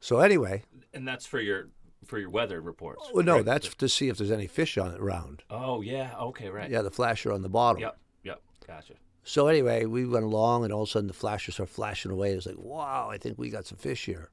So 0.00 0.18
anyway, 0.18 0.64
And 0.92 1.06
that's 1.06 1.26
for 1.26 1.40
your 1.40 1.68
for 2.04 2.18
your 2.18 2.28
weather 2.28 2.60
reports. 2.60 3.08
well, 3.14 3.24
no, 3.24 3.36
right? 3.36 3.44
that's 3.44 3.74
to 3.74 3.88
see 3.88 4.08
if 4.08 4.18
there's 4.18 4.30
any 4.30 4.46
fish 4.46 4.76
on 4.76 4.92
it 4.92 5.00
around. 5.00 5.42
Oh 5.48 5.80
yeah. 5.80 6.10
Okay. 6.20 6.50
Right. 6.50 6.70
Yeah, 6.70 6.82
the 6.82 6.90
flasher 6.90 7.32
on 7.32 7.42
the 7.42 7.48
bottom. 7.48 7.80
Yep. 7.80 7.98
Yep. 8.24 8.42
Gotcha. 8.66 8.94
So 9.24 9.46
anyway, 9.46 9.86
we 9.86 10.06
went 10.06 10.24
along, 10.26 10.64
and 10.64 10.72
all 10.72 10.82
of 10.82 10.88
a 10.88 10.92
sudden 10.92 11.06
the 11.08 11.14
flashes 11.14 11.54
started 11.54 11.72
flashing 11.72 12.10
away. 12.12 12.32
It 12.32 12.36
was 12.36 12.46
like, 12.46 12.58
wow, 12.58 13.08
I 13.10 13.16
think 13.16 13.38
we 13.38 13.48
got 13.48 13.66
some 13.66 13.78
fish 13.78 14.04
here, 14.04 14.30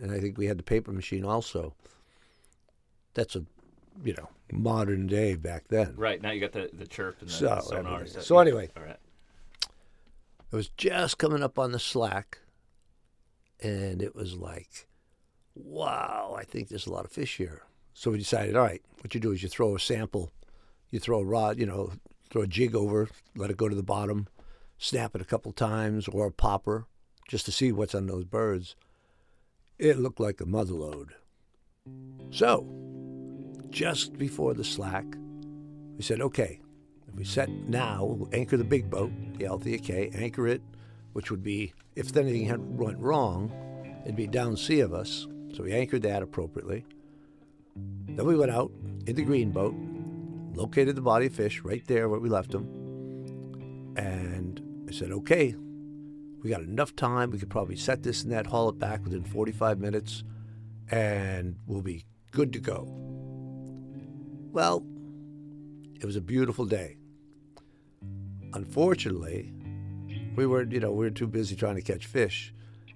and 0.00 0.10
I 0.10 0.18
think 0.18 0.38
we 0.38 0.46
had 0.46 0.58
the 0.58 0.62
paper 0.62 0.92
machine 0.92 1.24
also. 1.24 1.74
That's 3.14 3.36
a, 3.36 3.44
you 4.02 4.14
know, 4.14 4.28
modern 4.50 5.06
day 5.06 5.34
back 5.34 5.64
then. 5.68 5.94
Right 5.96 6.22
now 6.22 6.30
you 6.30 6.40
got 6.40 6.52
the 6.52 6.70
the 6.72 6.86
chirp 6.86 7.20
and 7.20 7.28
the 7.28 7.32
So, 7.34 7.60
sonar. 7.62 8.06
set. 8.06 8.22
So 8.22 8.38
anyway. 8.38 8.70
All 8.76 8.82
right. 8.82 8.96
It 10.52 10.56
was 10.56 10.68
just 10.70 11.18
coming 11.18 11.42
up 11.42 11.58
on 11.58 11.70
the 11.72 11.78
slack, 11.78 12.38
and 13.60 14.02
it 14.02 14.16
was 14.16 14.34
like, 14.36 14.88
wow, 15.54 16.34
I 16.36 16.44
think 16.44 16.68
there's 16.68 16.86
a 16.86 16.92
lot 16.92 17.04
of 17.04 17.12
fish 17.12 17.36
here. 17.36 17.62
So 17.94 18.10
we 18.10 18.18
decided, 18.18 18.56
all 18.56 18.64
right, 18.64 18.82
what 19.02 19.14
you 19.14 19.20
do 19.20 19.30
is 19.32 19.42
you 19.42 19.48
throw 19.48 19.76
a 19.76 19.78
sample, 19.80 20.32
you 20.90 20.98
throw 20.98 21.20
a 21.20 21.24
rod, 21.24 21.58
you 21.58 21.66
know, 21.66 21.92
throw 22.30 22.42
a 22.42 22.46
jig 22.46 22.74
over, 22.74 23.08
let 23.36 23.50
it 23.50 23.56
go 23.56 23.68
to 23.68 23.74
the 23.74 23.82
bottom, 23.82 24.28
snap 24.78 25.14
it 25.14 25.20
a 25.20 25.26
couple 25.26 25.52
times, 25.52 26.08
or 26.08 26.26
a 26.26 26.32
popper, 26.32 26.86
just 27.28 27.44
to 27.46 27.52
see 27.52 27.72
what's 27.72 27.94
on 27.94 28.06
those 28.06 28.24
birds. 28.24 28.76
It 29.78 29.98
looked 29.98 30.20
like 30.20 30.40
a 30.40 30.46
mother 30.46 30.74
lode. 30.74 31.14
So, 32.30 32.66
just 33.70 34.18
before 34.18 34.54
the 34.54 34.64
slack, 34.64 35.06
we 35.96 36.02
said, 36.02 36.20
okay, 36.20 36.60
if 37.08 37.14
we 37.14 37.24
set 37.24 37.48
now, 37.50 38.04
we'll 38.04 38.30
anchor 38.32 38.56
the 38.56 38.64
big 38.64 38.88
boat, 38.88 39.10
the 39.36 39.46
Althea 39.46 39.78
K, 39.78 40.10
anchor 40.14 40.46
it, 40.46 40.62
which 41.12 41.30
would 41.30 41.42
be, 41.42 41.72
if 41.96 42.16
anything 42.16 42.46
had 42.46 42.60
went 42.78 42.98
wrong, 42.98 43.52
it'd 44.04 44.16
be 44.16 44.26
down 44.26 44.56
sea 44.56 44.80
of 44.80 44.94
us. 44.94 45.26
So 45.52 45.64
we 45.64 45.72
anchored 45.72 46.02
that 46.02 46.22
appropriately. 46.22 46.84
Then 48.06 48.24
we 48.24 48.36
went 48.36 48.52
out 48.52 48.70
in 49.06 49.16
the 49.16 49.22
green 49.22 49.50
boat, 49.50 49.74
located 50.54 50.96
the 50.96 51.02
body 51.02 51.26
of 51.26 51.34
fish 51.34 51.62
right 51.62 51.86
there 51.86 52.08
where 52.08 52.20
we 52.20 52.28
left 52.28 52.50
them, 52.50 52.66
and 53.96 54.60
I 54.88 54.92
said, 54.92 55.10
okay, 55.12 55.54
we 56.42 56.50
got 56.50 56.62
enough 56.62 56.96
time. 56.96 57.30
We 57.30 57.38
could 57.38 57.50
probably 57.50 57.76
set 57.76 58.02
this 58.02 58.24
net, 58.24 58.46
haul 58.46 58.68
it 58.70 58.78
back 58.78 59.04
within 59.04 59.24
45 59.24 59.78
minutes, 59.78 60.24
and 60.90 61.56
we'll 61.66 61.82
be 61.82 62.04
good 62.30 62.52
to 62.54 62.58
go. 62.58 62.86
Well, 64.52 64.84
it 66.00 66.06
was 66.06 66.16
a 66.16 66.20
beautiful 66.20 66.64
day. 66.64 66.96
Unfortunately, 68.54 69.52
we 70.34 70.46
were, 70.46 70.64
you 70.64 70.80
know, 70.80 70.92
we 70.92 71.04
were 71.04 71.10
too 71.10 71.26
busy 71.26 71.54
trying 71.54 71.76
to 71.76 71.82
catch 71.82 72.06
fish, 72.06 72.52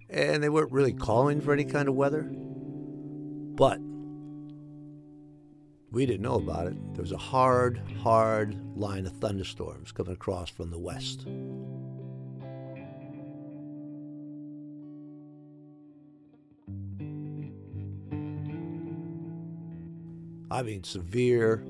and 0.09 0.43
they 0.43 0.49
weren't 0.49 0.73
really 0.73 0.93
calling 0.93 1.41
for 1.41 1.53
any 1.53 1.65
kind 1.65 1.89
of 1.89 1.95
weather. 1.95 2.23
But 2.33 3.79
we 5.95 6.07
didn't 6.07 6.23
know 6.23 6.35
about 6.35 6.67
it. 6.67 6.95
There 6.95 7.03
was 7.03 7.13
a 7.13 7.17
hard, 7.17 7.81
hard 8.03 8.57
line 8.77 9.07
of 9.07 9.13
thunderstorms 9.13 9.93
coming 9.93 10.13
across 10.13 10.51
from 10.51 10.71
the 10.71 10.79
west. 10.79 11.25
I 20.51 20.63
mean, 20.63 20.83
severe 20.83 21.65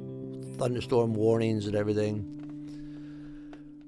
thunderstorm 0.57 1.13
warnings 1.13 1.67
and 1.67 1.77
everything. 1.77 2.31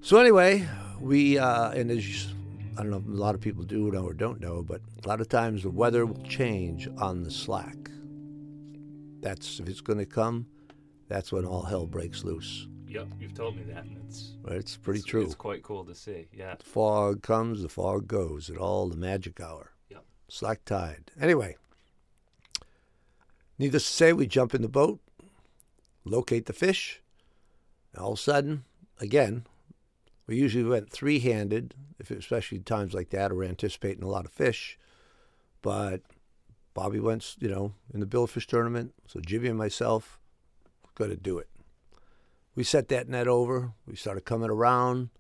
So 0.03 0.19
anyway, 0.19 0.69
we 1.01 1.39
uh, 1.39 1.71
and 1.71 1.91
as 1.91 2.07
you, 2.07 2.31
I 2.77 2.83
don't 2.83 2.91
know, 2.91 3.03
a 3.07 3.17
lot 3.17 3.35
of 3.35 3.41
people 3.41 3.65
do 3.65 3.91
know 3.91 4.05
or 4.05 4.13
don't 4.13 4.41
know, 4.41 4.63
but 4.63 4.83
a 5.03 5.09
lot 5.09 5.23
of 5.23 5.31
times 5.31 5.63
the 5.63 5.71
weather 5.71 6.05
will 6.05 6.23
change 6.25 6.89
on 6.99 7.23
the 7.23 7.31
slack. 7.31 7.86
That's 9.27 9.59
if 9.59 9.69
it's 9.69 9.81
going 9.81 9.99
to 9.99 10.07
come, 10.07 10.47
that's 11.09 11.33
when 11.33 11.45
all 11.45 11.63
hell 11.63 11.85
breaks 11.85 12.23
loose. 12.23 12.69
Yep. 12.87 13.09
You've 13.19 13.35
told 13.35 13.57
me 13.57 13.65
that. 13.65 13.83
And 13.83 13.99
it's 14.07 14.35
It's 14.47 14.77
pretty 14.77 15.01
it's, 15.01 15.09
true. 15.09 15.25
It's 15.25 15.35
quite 15.35 15.65
cool 15.65 15.85
to 15.85 15.97
see. 15.97 16.29
Yeah. 16.33 16.55
The 16.55 16.65
fog 16.65 17.23
comes, 17.23 17.61
the 17.61 17.69
fog 17.69 18.07
goes, 18.07 18.49
at 18.51 18.57
all 18.57 18.89
the 18.89 18.97
magic 18.97 19.41
hour. 19.41 19.73
Yep. 19.91 20.05
Slack 20.29 20.65
tide. 20.65 21.11
Anyway, 21.21 21.57
needless 23.59 23.85
to 23.85 23.93
say, 23.93 24.13
we 24.13 24.29
jump 24.29 24.55
in 24.55 24.63
the 24.63 24.69
boat, 24.69 25.01
locate 26.05 26.47
the 26.47 26.53
fish. 26.53 27.03
and 27.93 28.01
all 28.05 28.13
of 28.13 28.21
a 28.21 28.23
sudden, 28.23 28.65
again, 29.01 29.45
we 30.29 30.37
usually 30.37 30.63
went 30.63 30.89
three 30.89 31.19
handed, 31.19 31.75
if 31.99 32.13
especially 32.13 32.61
times 32.61 32.95
like 32.95 33.11
that, 33.11 33.33
or 33.33 33.43
anticipating 33.43 34.05
a 34.05 34.09
lot 34.09 34.25
of 34.25 34.31
fish. 34.31 34.79
But 35.63 36.03
Bobby 36.77 37.01
went, 37.01 37.37
you 37.41 37.49
know, 37.49 37.73
in 37.93 38.01
the 38.01 38.07
billfish 38.07 38.47
tournament, 38.47 38.95
so 39.09 39.19
Jimmy 39.19 39.49
and 39.49 39.59
myself 39.59 40.21
got 40.95 41.07
to 41.07 41.17
do 41.17 41.39
it. 41.39 41.49
We 42.55 42.63
set 42.63 42.89
that 42.89 43.09
net 43.09 43.27
over. 43.27 43.73
We 43.87 43.97
started 43.97 44.25
coming 44.25 44.51
around 44.51 45.11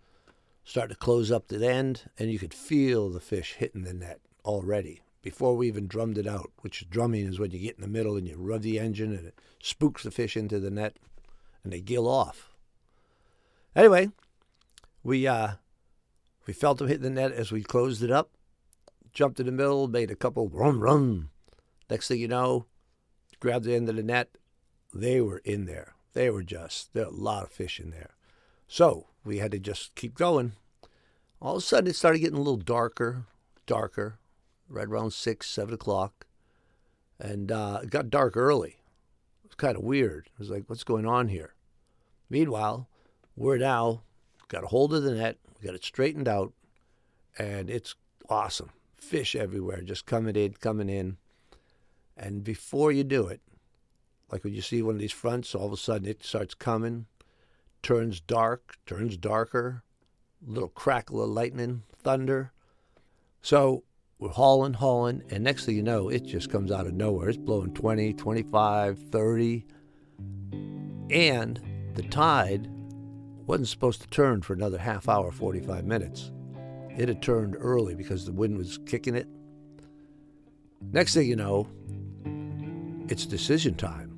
started 0.66 0.94
to 0.94 0.98
close 0.98 1.30
up 1.30 1.46
the 1.46 1.66
end, 1.66 2.10
and 2.18 2.30
you 2.30 2.40
could 2.40 2.52
feel 2.52 3.08
the 3.08 3.20
fish 3.20 3.54
hitting 3.54 3.84
the 3.84 3.94
net 3.94 4.20
already 4.44 5.00
before 5.22 5.56
we 5.56 5.68
even 5.68 5.86
drummed 5.86 6.18
it 6.18 6.26
out. 6.26 6.50
Which 6.60 6.90
drumming 6.90 7.26
is 7.26 7.38
when 7.38 7.52
you 7.52 7.60
get 7.60 7.76
in 7.76 7.82
the 7.82 7.88
middle 7.88 8.16
and 8.16 8.26
you 8.26 8.36
rub 8.36 8.62
the 8.62 8.80
engine, 8.80 9.14
and 9.14 9.28
it 9.28 9.40
spooks 9.62 10.02
the 10.02 10.10
fish 10.10 10.36
into 10.36 10.58
the 10.58 10.70
net, 10.70 10.96
and 11.62 11.72
they 11.72 11.80
gill 11.80 12.08
off. 12.08 12.50
Anyway, 13.76 14.10
we 15.04 15.26
uh, 15.26 15.52
we 16.46 16.52
felt 16.52 16.78
them 16.78 16.88
hit 16.88 17.00
the 17.00 17.10
net 17.10 17.30
as 17.30 17.52
we 17.52 17.62
closed 17.62 18.02
it 18.02 18.10
up. 18.10 18.30
Jumped 19.12 19.40
in 19.40 19.46
the 19.46 19.52
middle, 19.52 19.86
made 19.86 20.10
a 20.10 20.16
couple 20.16 20.48
rum 20.48 20.80
rum. 20.80 21.30
Next 21.88 22.08
thing 22.08 22.20
you 22.20 22.28
know, 22.28 22.66
grabbed 23.40 23.64
the 23.64 23.74
end 23.74 23.88
of 23.88 23.96
the 23.96 24.02
net. 24.02 24.36
They 24.94 25.20
were 25.20 25.38
in 25.44 25.66
there. 25.66 25.94
They 26.14 26.30
were 26.30 26.42
just 26.42 26.92
there. 26.94 27.04
Were 27.06 27.10
a 27.10 27.14
lot 27.14 27.44
of 27.44 27.50
fish 27.50 27.78
in 27.78 27.90
there. 27.90 28.14
So 28.68 29.06
we 29.24 29.38
had 29.38 29.52
to 29.52 29.58
just 29.58 29.94
keep 29.94 30.14
going. 30.14 30.52
All 31.40 31.56
of 31.56 31.58
a 31.58 31.64
sudden, 31.64 31.90
it 31.90 31.96
started 31.96 32.20
getting 32.20 32.36
a 32.36 32.42
little 32.42 32.56
darker, 32.56 33.26
darker, 33.66 34.18
right 34.68 34.86
around 34.86 35.12
six, 35.12 35.48
seven 35.48 35.74
o'clock, 35.74 36.26
and 37.20 37.52
uh, 37.52 37.80
it 37.82 37.90
got 37.90 38.10
dark 38.10 38.36
early. 38.36 38.78
It 39.44 39.50
was 39.50 39.54
kind 39.54 39.76
of 39.76 39.82
weird. 39.82 40.28
It 40.32 40.38
was 40.38 40.50
like, 40.50 40.64
what's 40.66 40.84
going 40.84 41.06
on 41.06 41.28
here? 41.28 41.54
Meanwhile, 42.30 42.88
we're 43.36 43.58
now 43.58 44.02
got 44.48 44.64
a 44.64 44.68
hold 44.68 44.94
of 44.94 45.02
the 45.02 45.12
net, 45.12 45.38
we 45.60 45.66
got 45.66 45.74
it 45.74 45.84
straightened 45.84 46.28
out, 46.28 46.52
and 47.38 47.68
it's 47.68 47.94
awesome. 48.28 48.70
Fish 48.96 49.36
everywhere, 49.36 49.82
just 49.82 50.06
coming 50.06 50.36
in, 50.36 50.54
coming 50.54 50.88
in, 50.88 51.18
and 52.16 52.42
before 52.42 52.92
you 52.92 53.04
do 53.04 53.26
it, 53.26 53.40
like 54.30 54.44
when 54.44 54.54
you 54.54 54.62
see 54.62 54.82
one 54.82 54.94
of 54.94 55.00
these 55.00 55.12
fronts, 55.12 55.54
all 55.54 55.66
of 55.66 55.72
a 55.72 55.76
sudden 55.76 56.08
it 56.08 56.24
starts 56.24 56.54
coming 56.54 57.06
turns 57.86 58.18
dark, 58.18 58.76
turns 58.84 59.16
darker, 59.16 59.84
little 60.44 60.68
crackle 60.68 61.22
of 61.22 61.30
lightning, 61.30 61.84
thunder. 62.02 62.50
So 63.42 63.84
we're 64.18 64.30
hauling, 64.30 64.74
hauling, 64.74 65.22
and 65.30 65.44
next 65.44 65.66
thing 65.66 65.76
you 65.76 65.84
know, 65.84 66.08
it 66.08 66.24
just 66.24 66.50
comes 66.50 66.72
out 66.72 66.86
of 66.86 66.94
nowhere. 66.94 67.28
It's 67.28 67.38
blowing 67.38 67.72
20, 67.74 68.14
25, 68.14 68.98
30. 68.98 69.66
And 71.10 71.60
the 71.94 72.02
tide 72.02 72.68
wasn't 73.46 73.68
supposed 73.68 74.00
to 74.02 74.08
turn 74.08 74.42
for 74.42 74.54
another 74.54 74.78
half 74.78 75.08
hour, 75.08 75.30
45 75.30 75.84
minutes. 75.84 76.32
It 76.96 77.08
had 77.08 77.22
turned 77.22 77.56
early 77.56 77.94
because 77.94 78.24
the 78.24 78.32
wind 78.32 78.58
was 78.58 78.80
kicking 78.86 79.14
it. 79.14 79.28
Next 80.92 81.14
thing 81.14 81.28
you 81.28 81.36
know, 81.36 81.68
it's 83.08 83.26
decision 83.26 83.74
time. 83.74 84.12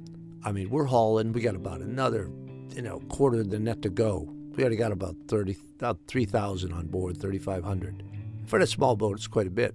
I 0.45 0.53
mean, 0.53 0.71
we're 0.71 0.85
hauling. 0.85 1.33
We 1.33 1.41
got 1.41 1.55
about 1.55 1.81
another 1.81 2.31
you 2.75 2.83
know, 2.83 3.01
quarter 3.09 3.41
of 3.41 3.51
the 3.51 3.59
net 3.59 3.83
to 3.83 3.91
go. 3.91 4.33
We 4.57 4.63
already 4.63 4.77
got 4.77 4.93
about 4.93 5.17
30, 5.29 5.57
about 5.77 5.99
3,000 6.07 6.73
on 6.73 6.87
board, 6.87 7.21
3,500. 7.21 8.03
For 8.47 8.59
that 8.59 8.69
small 8.69 8.97
boat, 8.97 9.17
it's 9.17 9.27
quite 9.27 9.47
a 9.47 9.51
bit. 9.51 9.75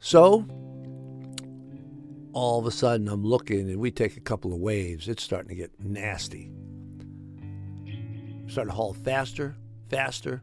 So, 0.00 0.46
all 2.32 2.58
of 2.58 2.66
a 2.66 2.70
sudden, 2.70 3.08
I'm 3.08 3.24
looking 3.24 3.68
and 3.68 3.78
we 3.78 3.90
take 3.90 4.16
a 4.16 4.20
couple 4.20 4.52
of 4.52 4.60
waves. 4.60 5.08
It's 5.08 5.22
starting 5.22 5.48
to 5.48 5.54
get 5.54 5.72
nasty. 5.78 6.50
started 8.46 8.70
to 8.70 8.76
haul 8.76 8.94
faster, 8.94 9.56
faster. 9.90 10.42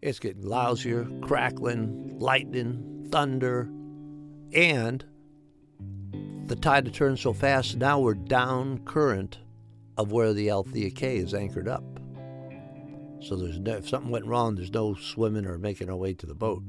It's 0.00 0.18
getting 0.18 0.42
lousier, 0.42 1.20
crackling, 1.22 2.18
lightning, 2.18 3.08
thunder, 3.10 3.68
and 4.52 5.04
the 6.52 6.60
tide 6.60 6.84
had 6.84 6.92
turned 6.92 7.18
so 7.18 7.32
fast. 7.32 7.78
Now 7.78 7.98
we're 7.98 8.12
down 8.12 8.80
current 8.84 9.38
of 9.96 10.12
where 10.12 10.34
the 10.34 10.50
Althea 10.50 10.90
K 10.90 11.16
is 11.16 11.32
anchored 11.32 11.66
up. 11.66 11.82
So 13.20 13.36
there's 13.36 13.58
no, 13.58 13.76
if 13.76 13.88
something 13.88 14.10
went 14.10 14.26
wrong, 14.26 14.54
there's 14.54 14.70
no 14.70 14.92
swimming 14.94 15.46
or 15.46 15.56
making 15.56 15.88
our 15.88 15.96
way 15.96 16.12
to 16.12 16.26
the 16.26 16.34
boat. 16.34 16.62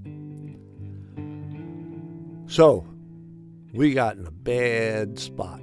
So 2.48 2.88
we 3.74 3.94
got 3.94 4.16
in 4.16 4.26
a 4.26 4.32
bad 4.32 5.20
spot. 5.20 5.60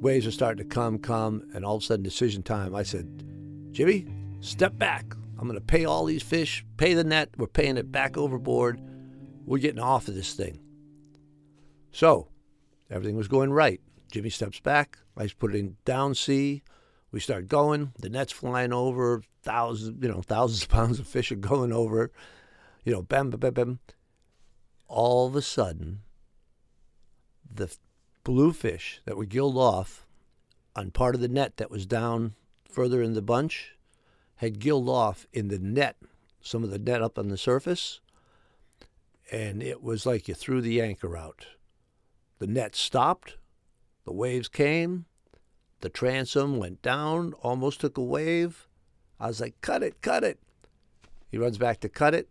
Waves 0.00 0.26
are 0.26 0.30
starting 0.30 0.66
to 0.66 0.74
come, 0.74 0.98
come, 0.98 1.42
and 1.52 1.66
all 1.66 1.76
of 1.76 1.82
a 1.82 1.84
sudden, 1.84 2.02
decision 2.02 2.42
time. 2.42 2.74
I 2.74 2.82
said, 2.82 3.24
Jimmy, 3.72 4.06
step 4.40 4.78
back. 4.78 5.04
I'm 5.38 5.46
going 5.46 5.60
to 5.60 5.60
pay 5.60 5.84
all 5.84 6.06
these 6.06 6.22
fish, 6.22 6.64
pay 6.78 6.94
the 6.94 7.04
net. 7.04 7.28
We're 7.36 7.46
paying 7.46 7.76
it 7.76 7.92
back 7.92 8.16
overboard. 8.16 8.80
We're 9.44 9.58
getting 9.58 9.82
off 9.82 10.08
of 10.08 10.14
this 10.14 10.32
thing. 10.32 10.60
So 11.90 12.31
everything 12.92 13.16
was 13.16 13.28
going 13.28 13.52
right. 13.52 13.80
Jimmy 14.10 14.30
steps 14.30 14.60
back. 14.60 14.98
I 15.16 15.26
put 15.26 15.54
it 15.54 15.58
in 15.58 15.76
down 15.84 16.14
sea. 16.14 16.62
We 17.10 17.20
start 17.20 17.48
going. 17.48 17.92
The 17.98 18.08
net's 18.08 18.32
flying 18.32 18.72
over. 18.72 19.22
Thousands, 19.42 20.02
you 20.02 20.08
know, 20.08 20.22
thousands 20.26 20.62
of 20.62 20.68
pounds 20.68 20.98
of 20.98 21.06
fish 21.06 21.32
are 21.32 21.36
going 21.36 21.72
over. 21.72 22.10
You 22.84 22.92
know, 22.92 23.02
bam, 23.02 23.30
bam, 23.30 23.40
bam, 23.40 23.54
bam. 23.54 23.78
All 24.88 25.26
of 25.26 25.36
a 25.36 25.42
sudden, 25.42 26.02
the 27.50 27.74
blue 28.24 28.52
fish 28.52 29.00
that 29.04 29.16
were 29.16 29.24
gilled 29.24 29.56
off 29.56 30.06
on 30.76 30.90
part 30.90 31.14
of 31.14 31.20
the 31.20 31.28
net 31.28 31.56
that 31.56 31.70
was 31.70 31.86
down 31.86 32.34
further 32.70 33.02
in 33.02 33.14
the 33.14 33.22
bunch 33.22 33.74
had 34.36 34.58
gilled 34.58 34.88
off 34.88 35.26
in 35.32 35.48
the 35.48 35.58
net, 35.58 35.96
some 36.40 36.64
of 36.64 36.70
the 36.70 36.78
net 36.78 37.02
up 37.02 37.18
on 37.18 37.28
the 37.28 37.38
surface, 37.38 38.00
and 39.30 39.62
it 39.62 39.82
was 39.82 40.04
like 40.04 40.28
you 40.28 40.34
threw 40.34 40.60
the 40.60 40.80
anchor 40.80 41.16
out. 41.16 41.46
The 42.42 42.48
net 42.48 42.74
stopped, 42.74 43.36
the 44.04 44.12
waves 44.12 44.48
came, 44.48 45.04
the 45.78 45.88
transom 45.88 46.56
went 46.56 46.82
down, 46.82 47.34
almost 47.34 47.80
took 47.80 47.96
a 47.96 48.02
wave. 48.02 48.66
I 49.20 49.28
was 49.28 49.40
like, 49.40 49.60
cut 49.60 49.84
it, 49.84 50.02
cut 50.02 50.24
it. 50.24 50.40
He 51.28 51.38
runs 51.38 51.56
back 51.56 51.78
to 51.82 51.88
cut 51.88 52.14
it, 52.14 52.28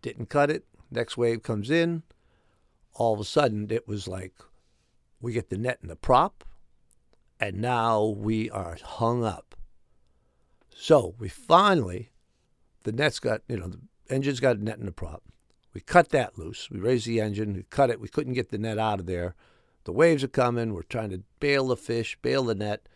didn't 0.00 0.30
cut 0.30 0.50
it. 0.50 0.64
Next 0.90 1.18
wave 1.18 1.42
comes 1.42 1.70
in. 1.70 2.04
All 2.94 3.12
of 3.12 3.20
a 3.20 3.24
sudden, 3.24 3.70
it 3.70 3.86
was 3.86 4.08
like 4.08 4.32
we 5.20 5.34
get 5.34 5.50
the 5.50 5.58
net 5.58 5.76
and 5.82 5.90
the 5.90 5.96
prop, 5.96 6.44
and 7.38 7.60
now 7.60 8.02
we 8.02 8.48
are 8.48 8.78
hung 8.82 9.26
up. 9.26 9.54
So 10.74 11.16
we 11.18 11.28
finally, 11.28 12.12
the 12.84 12.92
net's 12.92 13.18
got, 13.18 13.42
you 13.46 13.58
know, 13.58 13.68
the 13.68 13.80
engine's 14.08 14.40
got 14.40 14.56
a 14.56 14.64
net 14.64 14.78
and 14.78 14.88
a 14.88 14.92
prop. 14.92 15.22
We 15.74 15.80
cut 15.80 16.10
that 16.10 16.38
loose. 16.38 16.70
We 16.70 16.78
raised 16.78 17.06
the 17.06 17.20
engine, 17.20 17.54
we 17.54 17.64
cut 17.64 17.90
it. 17.90 18.00
We 18.00 18.08
couldn't 18.08 18.34
get 18.34 18.50
the 18.50 18.58
net 18.58 18.78
out 18.78 19.00
of 19.00 19.06
there. 19.06 19.34
The 19.84 19.92
waves 19.92 20.24
are 20.24 20.28
coming. 20.28 20.72
We're 20.72 20.82
trying 20.82 21.10
to 21.10 21.22
bail 21.40 21.66
the 21.66 21.76
fish, 21.76 22.16
bail 22.22 22.44
the 22.44 22.54
net. 22.54 22.88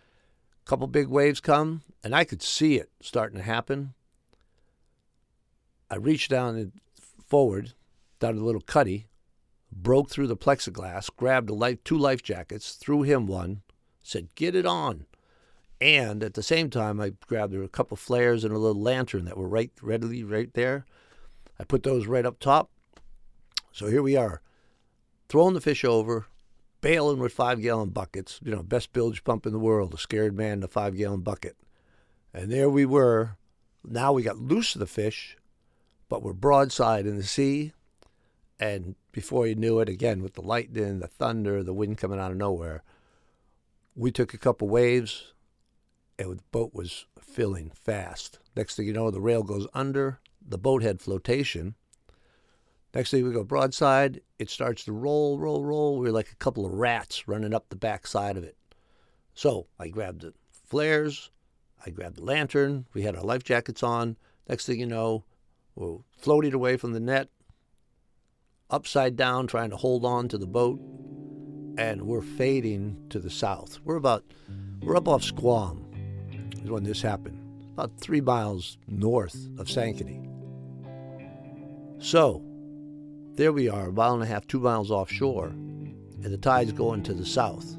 A 0.64 0.68
couple 0.68 0.86
big 0.86 1.08
waves 1.08 1.40
come, 1.40 1.82
and 2.02 2.14
I 2.14 2.24
could 2.24 2.40
see 2.40 2.76
it 2.76 2.90
starting 3.00 3.36
to 3.36 3.44
happen. 3.44 3.94
I 5.90 5.96
reached 5.96 6.30
down 6.30 6.56
and 6.56 6.72
forward, 7.26 7.74
down 8.20 8.34
to 8.34 8.38
the 8.38 8.44
little 8.44 8.60
cuddy, 8.60 9.08
broke 9.72 10.08
through 10.08 10.28
the 10.28 10.36
plexiglass, 10.36 11.10
grabbed 11.14 11.50
a 11.50 11.54
life, 11.54 11.82
two 11.84 11.98
life 11.98 12.22
jackets, 12.22 12.72
threw 12.72 13.02
him 13.02 13.26
one, 13.26 13.62
said, 14.02 14.34
Get 14.34 14.54
it 14.54 14.66
on. 14.66 15.06
And 15.80 16.22
at 16.24 16.34
the 16.34 16.42
same 16.42 16.70
time, 16.70 17.00
I 17.00 17.12
grabbed 17.26 17.54
a 17.54 17.68
couple 17.68 17.96
flares 17.96 18.44
and 18.44 18.52
a 18.52 18.58
little 18.58 18.80
lantern 18.80 19.24
that 19.26 19.36
were 19.36 19.48
right 19.48 19.70
readily 19.80 20.24
right 20.24 20.52
there. 20.54 20.86
I 21.58 21.64
put 21.64 21.82
those 21.82 22.06
right 22.06 22.26
up 22.26 22.38
top. 22.38 22.70
So 23.72 23.86
here 23.86 24.02
we 24.02 24.16
are, 24.16 24.40
throwing 25.28 25.54
the 25.54 25.60
fish 25.60 25.84
over, 25.84 26.26
bailing 26.80 27.18
with 27.18 27.32
five 27.32 27.60
gallon 27.60 27.90
buckets. 27.90 28.40
You 28.42 28.52
know, 28.52 28.62
best 28.62 28.92
bilge 28.92 29.24
pump 29.24 29.46
in 29.46 29.52
the 29.52 29.58
world, 29.58 29.94
a 29.94 29.98
scared 29.98 30.36
man 30.36 30.58
in 30.58 30.64
a 30.64 30.68
five 30.68 30.96
gallon 30.96 31.20
bucket. 31.20 31.56
And 32.32 32.50
there 32.50 32.68
we 32.68 32.84
were. 32.84 33.36
Now 33.84 34.12
we 34.12 34.22
got 34.22 34.38
loose 34.38 34.74
of 34.74 34.80
the 34.80 34.86
fish, 34.86 35.36
but 36.08 36.22
we're 36.22 36.32
broadside 36.32 37.06
in 37.06 37.16
the 37.16 37.22
sea. 37.22 37.72
And 38.60 38.96
before 39.12 39.46
you 39.46 39.54
knew 39.54 39.78
it, 39.80 39.88
again, 39.88 40.22
with 40.22 40.34
the 40.34 40.42
lightning, 40.42 40.98
the 40.98 41.06
thunder, 41.06 41.62
the 41.62 41.72
wind 41.72 41.98
coming 41.98 42.18
out 42.18 42.32
of 42.32 42.36
nowhere, 42.36 42.82
we 43.94 44.10
took 44.10 44.34
a 44.34 44.38
couple 44.38 44.68
waves 44.68 45.32
and 46.18 46.38
the 46.38 46.42
boat 46.50 46.74
was 46.74 47.06
filling 47.20 47.70
fast. 47.70 48.40
Next 48.56 48.74
thing 48.74 48.86
you 48.86 48.92
know, 48.92 49.10
the 49.10 49.20
rail 49.20 49.42
goes 49.42 49.66
under, 49.72 50.18
the 50.44 50.58
boat 50.58 50.82
had 50.82 51.00
flotation. 51.00 51.76
Next 52.98 53.12
thing 53.12 53.24
we 53.24 53.32
go 53.32 53.44
broadside, 53.44 54.22
it 54.40 54.50
starts 54.50 54.84
to 54.86 54.92
roll, 54.92 55.38
roll, 55.38 55.64
roll. 55.64 56.00
We 56.00 56.08
are 56.08 56.12
like 56.12 56.32
a 56.32 56.34
couple 56.34 56.66
of 56.66 56.72
rats 56.72 57.28
running 57.28 57.54
up 57.54 57.68
the 57.68 57.76
back 57.76 58.08
side 58.08 58.36
of 58.36 58.42
it. 58.42 58.56
So 59.34 59.68
I 59.78 59.86
grabbed 59.86 60.22
the 60.22 60.34
flares, 60.66 61.30
I 61.86 61.90
grabbed 61.90 62.16
the 62.16 62.24
lantern. 62.24 62.86
We 62.94 63.02
had 63.02 63.14
our 63.14 63.22
life 63.22 63.44
jackets 63.44 63.84
on. 63.84 64.16
Next 64.48 64.66
thing 64.66 64.80
you 64.80 64.86
know, 64.86 65.22
we're 65.76 65.98
floating 66.10 66.52
away 66.52 66.76
from 66.76 66.92
the 66.92 66.98
net, 66.98 67.28
upside 68.68 69.14
down, 69.14 69.46
trying 69.46 69.70
to 69.70 69.76
hold 69.76 70.04
on 70.04 70.26
to 70.30 70.36
the 70.36 70.48
boat, 70.48 70.80
and 71.78 72.02
we're 72.02 72.20
fading 72.20 73.06
to 73.10 73.20
the 73.20 73.30
south. 73.30 73.78
We're 73.84 73.94
about, 73.94 74.24
we're 74.80 74.96
up 74.96 75.06
off 75.06 75.22
Squam 75.22 75.88
is 76.64 76.68
when 76.68 76.82
this 76.82 77.00
happened, 77.00 77.70
about 77.74 77.96
three 78.00 78.20
miles 78.20 78.76
north 78.88 79.36
of 79.56 79.68
Sankaty. 79.68 80.24
So, 82.00 82.42
there 83.38 83.52
we 83.52 83.68
are, 83.68 83.90
a 83.90 83.92
mile 83.92 84.14
and 84.14 84.22
a 84.24 84.26
half, 84.26 84.48
two 84.48 84.58
miles 84.58 84.90
offshore, 84.90 85.46
and 85.46 86.24
the 86.24 86.36
tide's 86.36 86.72
going 86.72 87.04
to 87.04 87.14
the 87.14 87.24
south. 87.24 87.76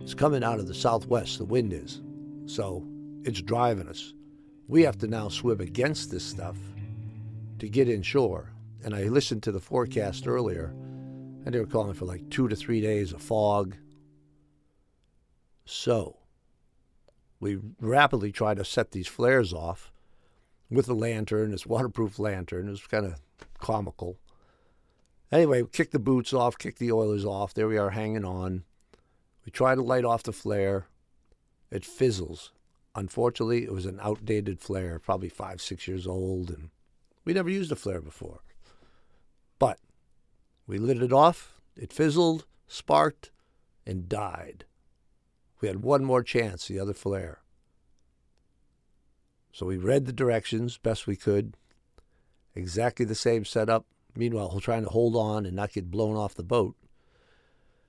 It's 0.00 0.12
coming 0.12 0.42
out 0.42 0.58
of 0.58 0.66
the 0.66 0.74
southwest, 0.74 1.38
the 1.38 1.44
wind 1.44 1.72
is. 1.72 2.02
So, 2.46 2.84
it's 3.22 3.40
driving 3.40 3.86
us. 3.86 4.12
We 4.66 4.82
have 4.82 4.98
to 4.98 5.06
now 5.06 5.28
swim 5.28 5.60
against 5.60 6.10
this 6.10 6.24
stuff 6.24 6.56
to 7.60 7.68
get 7.68 7.88
inshore. 7.88 8.50
And 8.82 8.92
I 8.92 9.04
listened 9.04 9.44
to 9.44 9.52
the 9.52 9.60
forecast 9.60 10.26
earlier, 10.26 10.74
and 11.44 11.54
they 11.54 11.60
were 11.60 11.64
calling 11.64 11.94
for 11.94 12.06
like 12.06 12.28
two 12.30 12.48
to 12.48 12.56
three 12.56 12.80
days 12.80 13.12
of 13.12 13.22
fog. 13.22 13.76
So, 15.64 16.16
we 17.38 17.60
rapidly 17.80 18.32
tried 18.32 18.56
to 18.56 18.64
set 18.64 18.90
these 18.90 19.06
flares 19.06 19.52
off 19.52 19.92
with 20.68 20.88
a 20.88 20.94
lantern, 20.94 21.52
this 21.52 21.66
waterproof 21.66 22.18
lantern. 22.18 22.66
It 22.66 22.72
was 22.72 22.86
kind 22.88 23.06
of 23.06 23.20
comical. 23.58 24.18
Anyway, 25.30 25.62
we 25.62 25.68
kicked 25.68 25.92
the 25.92 25.98
boots 25.98 26.32
off, 26.32 26.58
kick 26.58 26.78
the 26.78 26.92
oilers 26.92 27.24
off. 27.24 27.54
There 27.54 27.68
we 27.68 27.78
are 27.78 27.90
hanging 27.90 28.24
on. 28.24 28.64
We 29.44 29.50
try 29.50 29.74
to 29.74 29.82
light 29.82 30.04
off 30.04 30.22
the 30.22 30.32
flare. 30.32 30.86
It 31.70 31.84
fizzles. 31.84 32.52
Unfortunately, 32.94 33.64
it 33.64 33.72
was 33.72 33.86
an 33.86 33.98
outdated 34.00 34.60
flare, 34.60 34.98
probably 34.98 35.28
five, 35.28 35.60
six 35.60 35.88
years 35.88 36.06
old, 36.06 36.50
and 36.50 36.70
we 37.24 37.32
never 37.32 37.50
used 37.50 37.72
a 37.72 37.76
flare 37.76 38.00
before. 38.00 38.40
But 39.58 39.78
we 40.66 40.78
lit 40.78 41.02
it 41.02 41.12
off, 41.12 41.60
it 41.76 41.92
fizzled, 41.92 42.46
sparked, 42.68 43.32
and 43.84 44.08
died. 44.08 44.64
We 45.60 45.68
had 45.68 45.82
one 45.82 46.04
more 46.04 46.22
chance, 46.22 46.68
the 46.68 46.78
other 46.78 46.94
flare. 46.94 47.40
So 49.52 49.66
we 49.66 49.76
read 49.76 50.06
the 50.06 50.12
directions 50.12 50.78
best 50.78 51.06
we 51.06 51.16
could. 51.16 51.56
Exactly 52.54 53.04
the 53.04 53.14
same 53.14 53.44
setup. 53.44 53.86
Meanwhile, 54.16 54.60
trying 54.60 54.84
to 54.84 54.90
hold 54.90 55.16
on 55.16 55.44
and 55.44 55.56
not 55.56 55.72
get 55.72 55.90
blown 55.90 56.16
off 56.16 56.34
the 56.34 56.44
boat. 56.44 56.76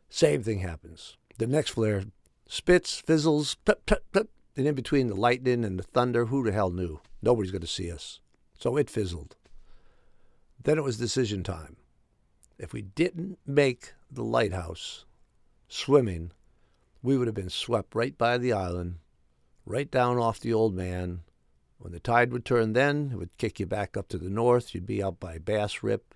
Same 0.09 0.41
thing 0.41 0.59
happens. 0.59 1.17
The 1.37 1.47
next 1.47 1.71
flare 1.71 2.03
spits, 2.47 2.99
fizzles, 2.99 3.55
pip, 3.65 3.85
pip, 3.85 4.03
pip, 4.11 4.29
and 4.55 4.67
in 4.67 4.75
between 4.75 5.07
the 5.07 5.15
lightning 5.15 5.65
and 5.65 5.77
the 5.77 5.83
thunder, 5.83 6.25
who 6.25 6.43
the 6.43 6.51
hell 6.51 6.71
knew? 6.71 6.99
Nobody's 7.21 7.51
going 7.51 7.61
to 7.61 7.67
see 7.67 7.91
us. 7.91 8.19
So 8.57 8.77
it 8.77 8.89
fizzled. 8.89 9.35
Then 10.63 10.77
it 10.77 10.83
was 10.83 10.97
decision 10.97 11.43
time. 11.43 11.75
If 12.57 12.71
we 12.71 12.81
didn't 12.81 13.37
make 13.45 13.93
the 14.09 14.23
lighthouse 14.23 15.05
swimming, 15.67 16.31
we 17.03 17.17
would 17.17 17.27
have 17.27 17.35
been 17.35 17.49
swept 17.49 17.93
right 17.93 18.17
by 18.17 18.37
the 18.37 18.53
island, 18.53 18.95
right 19.65 19.91
down 19.91 20.17
off 20.17 20.39
the 20.39 20.53
old 20.53 20.73
man. 20.73 21.21
When 21.77 21.91
the 21.91 21.99
tide 21.99 22.31
would 22.31 22.45
turn 22.45 22.73
then, 22.73 23.11
it 23.13 23.17
would 23.17 23.37
kick 23.37 23.59
you 23.59 23.65
back 23.65 23.97
up 23.97 24.07
to 24.09 24.17
the 24.17 24.29
north. 24.29 24.73
You'd 24.73 24.85
be 24.85 25.03
out 25.03 25.19
by 25.19 25.37
Bass 25.37 25.83
Rip. 25.83 26.15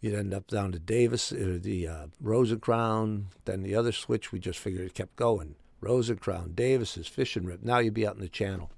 You'd 0.00 0.14
end 0.14 0.34
up 0.34 0.46
down 0.46 0.72
to 0.72 0.78
Davis, 0.78 1.32
uh, 1.32 1.58
the 1.60 1.88
uh, 1.88 2.06
Rose 2.20 2.50
and 2.50 2.60
Crown. 2.60 3.28
Then 3.44 3.62
the 3.62 3.74
other 3.74 3.92
switch, 3.92 4.32
we 4.32 4.38
just 4.38 4.58
figured 4.58 4.86
it 4.86 4.94
kept 4.94 5.16
going. 5.16 5.56
Rose 5.80 6.10
and 6.10 6.20
Crown, 6.20 6.52
Davis's, 6.54 7.06
Fishing 7.06 7.44
Rip. 7.44 7.62
Now 7.62 7.78
you'd 7.78 7.94
be 7.94 8.06
out 8.06 8.16
in 8.16 8.20
the 8.20 8.28
channel. 8.28 8.70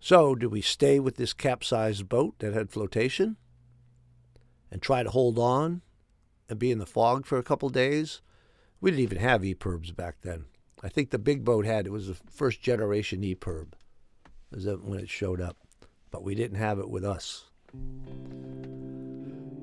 So, 0.00 0.34
do 0.34 0.48
we 0.48 0.62
stay 0.62 0.98
with 0.98 1.16
this 1.16 1.32
capsized 1.32 2.08
boat 2.08 2.34
that 2.40 2.54
had 2.54 2.70
flotation 2.70 3.36
and 4.70 4.82
try 4.82 5.04
to 5.04 5.10
hold 5.10 5.38
on 5.38 5.82
and 6.48 6.58
be 6.58 6.72
in 6.72 6.78
the 6.78 6.86
fog 6.86 7.24
for 7.24 7.38
a 7.38 7.44
couple 7.44 7.68
days? 7.68 8.20
We 8.80 8.90
didn't 8.90 9.04
even 9.04 9.18
have 9.18 9.42
EPIRBs 9.42 9.94
back 9.94 10.16
then. 10.22 10.46
I 10.82 10.88
think 10.88 11.10
the 11.10 11.18
big 11.18 11.44
boat 11.44 11.64
had 11.64 11.86
it 11.86 11.92
was 11.92 12.08
the 12.08 12.16
first 12.28 12.60
generation 12.60 13.22
EPIRB. 13.22 13.74
When 14.54 15.00
it 15.00 15.08
showed 15.08 15.40
up, 15.40 15.56
but 16.10 16.22
we 16.22 16.34
didn't 16.34 16.58
have 16.58 16.78
it 16.78 16.88
with 16.88 17.04
us. 17.04 17.46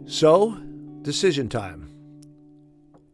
So, 0.08 0.58
decision 1.04 1.47
time. 1.47 1.93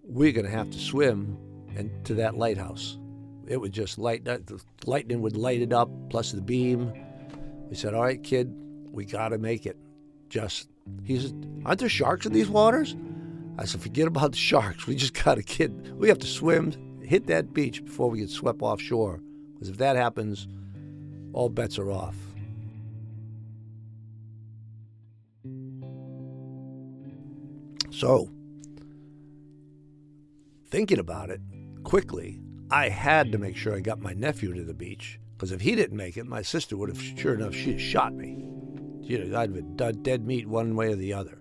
We're 0.04 0.32
going 0.32 0.46
to 0.46 0.52
have 0.52 0.72
to 0.72 0.80
swim 0.80 1.38
into 1.76 2.14
that 2.14 2.38
lighthouse. 2.38 2.98
It 3.48 3.58
would 3.58 3.74
just 3.74 3.98
light 3.98 4.24
the 4.24 4.62
lightning 4.86 5.22
would 5.22 5.36
light 5.36 5.62
it 5.62 5.74
up, 5.74 5.90
plus 6.10 6.32
the 6.32 6.42
beam. 6.42 6.94
We 7.70 7.76
said, 7.76 7.94
"All 7.94 8.04
right, 8.04 8.24
kid, 8.24 8.56
we 8.92 9.04
got 9.04 9.30
to 9.30 9.38
make 9.38 9.66
it." 9.66 9.78
Just 10.30 10.70
he 11.04 11.20
said, 11.20 11.62
"Aren't 11.66 11.82
there 11.82 11.90
sharks 11.90 12.26
in 12.26 12.32
these 12.32 12.50
waters?" 12.50 12.96
I 13.58 13.66
said, 13.66 13.82
"Forget 13.82 14.08
about 14.08 14.32
the 14.32 14.38
sharks. 14.38 14.88
We 14.88 14.96
just 14.96 15.14
got 15.14 15.36
to 15.36 15.44
kid. 15.44 15.94
We 15.98 16.08
have 16.08 16.20
to 16.20 16.28
swim, 16.28 16.72
hit 17.02 17.28
that 17.28 17.54
beach 17.54 17.84
before 17.84 18.10
we 18.10 18.20
get 18.20 18.30
swept 18.30 18.62
offshore. 18.62 19.22
Because 19.54 19.70
if 19.70 19.78
that 19.78 19.96
happens, 19.96 20.48
all 21.36 21.50
bets 21.50 21.78
are 21.78 21.92
off." 21.92 22.16
So, 27.92 28.30
thinking 30.70 31.00
about 31.00 31.30
it 31.30 31.40
quickly, 31.84 32.42
I 32.70 32.90
had 32.90 33.32
to 33.32 33.38
make 33.38 33.56
sure 33.56 33.76
I 33.76 33.80
got 33.80 34.02
my 34.02 34.14
nephew 34.14 34.54
to 34.54 34.64
the 34.64 34.74
beach 34.74 35.20
because 35.38 35.52
if 35.52 35.62
he 35.62 35.76
didn't 35.76 35.96
make 35.96 36.18
it, 36.18 36.26
my 36.26 36.42
sister 36.42 36.76
would 36.78 36.90
have, 36.90 37.02
sure 37.02 37.36
enough, 37.36 37.54
she'd 37.54 37.80
shot 37.80 38.14
me. 38.14 38.44
You 39.02 39.24
know, 39.24 39.40
I'd 39.40 39.56
have 39.56 39.78
been 39.78 40.02
dead 40.02 40.26
meat 40.26 40.48
one 40.48 40.76
way 40.76 40.92
or 40.92 40.96
the 40.96 41.14
other. 41.14 41.40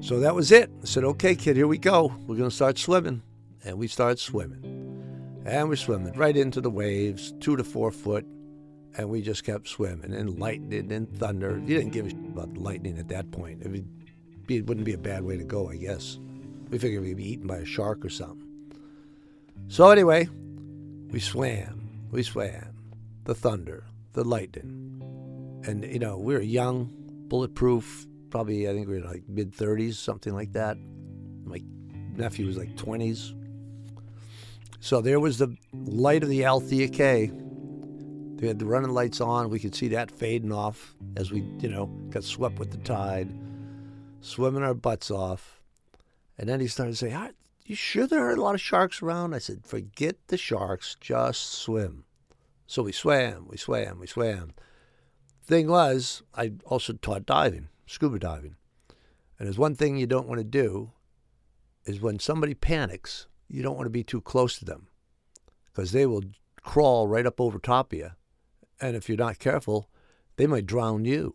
So 0.00 0.20
that 0.20 0.34
was 0.34 0.52
it. 0.52 0.70
I 0.82 0.84
said, 0.84 1.04
okay, 1.04 1.34
kid, 1.34 1.56
here 1.56 1.66
we 1.66 1.78
go. 1.78 2.14
We're 2.26 2.36
going 2.36 2.50
to 2.50 2.54
start 2.54 2.78
swimming. 2.78 3.22
And 3.64 3.78
we 3.78 3.88
started 3.88 4.18
swimming. 4.18 5.42
And 5.44 5.68
we're 5.68 5.76
swimming 5.76 6.12
right 6.14 6.36
into 6.36 6.60
the 6.60 6.70
waves, 6.70 7.32
two 7.40 7.56
to 7.56 7.64
four 7.64 7.90
foot. 7.90 8.26
And 8.98 9.08
we 9.10 9.20
just 9.20 9.44
kept 9.44 9.68
swimming. 9.68 10.14
And 10.14 10.38
lightning 10.38 10.90
and 10.92 11.08
thunder. 11.18 11.60
You 11.64 11.76
didn't 11.76 11.92
give 11.92 12.06
a 12.06 12.10
shit 12.10 12.18
about 12.18 12.56
lightning 12.56 12.98
at 12.98 13.08
that 13.08 13.30
point. 13.30 13.62
It, 13.62 13.70
would 13.70 14.46
be, 14.46 14.56
it 14.56 14.66
wouldn't 14.66 14.86
be 14.86 14.94
a 14.94 14.98
bad 14.98 15.22
way 15.22 15.36
to 15.36 15.44
go, 15.44 15.68
I 15.68 15.76
guess. 15.76 16.18
We 16.70 16.78
figured 16.78 17.02
we'd 17.02 17.16
be 17.16 17.32
eaten 17.32 17.46
by 17.46 17.58
a 17.58 17.64
shark 17.64 18.04
or 18.04 18.08
something. 18.08 18.46
So 19.68 19.90
anyway, 19.90 20.28
we 21.10 21.20
swam, 21.20 21.88
we 22.10 22.22
swam, 22.22 22.76
the 23.24 23.34
thunder, 23.34 23.84
the 24.12 24.24
lightning, 24.24 25.60
and 25.64 25.84
you 25.84 25.98
know 25.98 26.18
we 26.18 26.34
were 26.34 26.40
young, 26.40 26.90
bulletproof. 27.28 28.06
Probably 28.30 28.68
I 28.68 28.72
think 28.72 28.88
we 28.88 29.00
were 29.00 29.08
like 29.08 29.24
mid 29.28 29.52
thirties, 29.52 29.98
something 29.98 30.34
like 30.34 30.52
that. 30.52 30.76
My 31.44 31.60
nephew 32.14 32.46
was 32.46 32.56
like 32.56 32.76
twenties. 32.76 33.34
So 34.80 35.00
there 35.00 35.18
was 35.18 35.38
the 35.38 35.56
light 35.72 36.22
of 36.22 36.28
the 36.28 36.44
Althea 36.44 36.88
K. 36.88 37.32
They 38.36 38.48
had 38.48 38.58
the 38.58 38.66
running 38.66 38.90
lights 38.90 39.20
on. 39.20 39.48
We 39.48 39.58
could 39.58 39.74
see 39.74 39.88
that 39.88 40.10
fading 40.10 40.52
off 40.52 40.94
as 41.16 41.30
we, 41.30 41.40
you 41.58 41.70
know, 41.70 41.86
got 42.10 42.22
swept 42.22 42.58
with 42.58 42.70
the 42.70 42.76
tide, 42.78 43.32
swimming 44.20 44.62
our 44.62 44.74
butts 44.74 45.10
off. 45.10 45.60
And 46.38 46.48
then 46.48 46.60
he 46.60 46.66
started 46.66 46.92
to 46.92 46.96
say, 46.96 47.12
ah, 47.14 47.30
you 47.64 47.74
sure 47.74 48.06
there 48.06 48.26
are 48.26 48.32
a 48.32 48.40
lot 48.40 48.54
of 48.54 48.60
sharks 48.60 49.02
around? 49.02 49.34
I 49.34 49.38
said, 49.38 49.64
forget 49.64 50.16
the 50.28 50.36
sharks, 50.36 50.96
just 51.00 51.54
swim. 51.54 52.04
So 52.66 52.82
we 52.82 52.92
swam, 52.92 53.46
we 53.48 53.56
swam, 53.56 53.98
we 53.98 54.06
swam. 54.06 54.52
Thing 55.44 55.68
was, 55.68 56.22
I 56.34 56.52
also 56.64 56.92
taught 56.92 57.24
diving, 57.24 57.68
scuba 57.86 58.18
diving. 58.18 58.56
And 59.38 59.46
there's 59.46 59.58
one 59.58 59.74
thing 59.74 59.96
you 59.96 60.06
don't 60.06 60.28
want 60.28 60.40
to 60.40 60.44
do 60.44 60.90
is 61.84 62.00
when 62.00 62.18
somebody 62.18 62.54
panics, 62.54 63.28
you 63.48 63.62
don't 63.62 63.76
want 63.76 63.86
to 63.86 63.90
be 63.90 64.04
too 64.04 64.20
close 64.20 64.58
to 64.58 64.64
them 64.64 64.88
because 65.66 65.92
they 65.92 66.04
will 66.04 66.24
crawl 66.62 67.06
right 67.06 67.26
up 67.26 67.40
over 67.40 67.58
top 67.58 67.92
of 67.92 67.98
you. 67.98 68.10
And 68.80 68.96
if 68.96 69.08
you're 69.08 69.18
not 69.18 69.38
careful, 69.38 69.88
they 70.36 70.46
might 70.46 70.66
drown 70.66 71.04
you. 71.04 71.34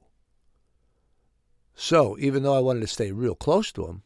So 1.75 2.17
even 2.19 2.43
though 2.43 2.55
I 2.55 2.59
wanted 2.59 2.81
to 2.81 2.87
stay 2.87 3.11
real 3.11 3.35
close 3.35 3.71
to 3.73 3.87
him 3.87 4.03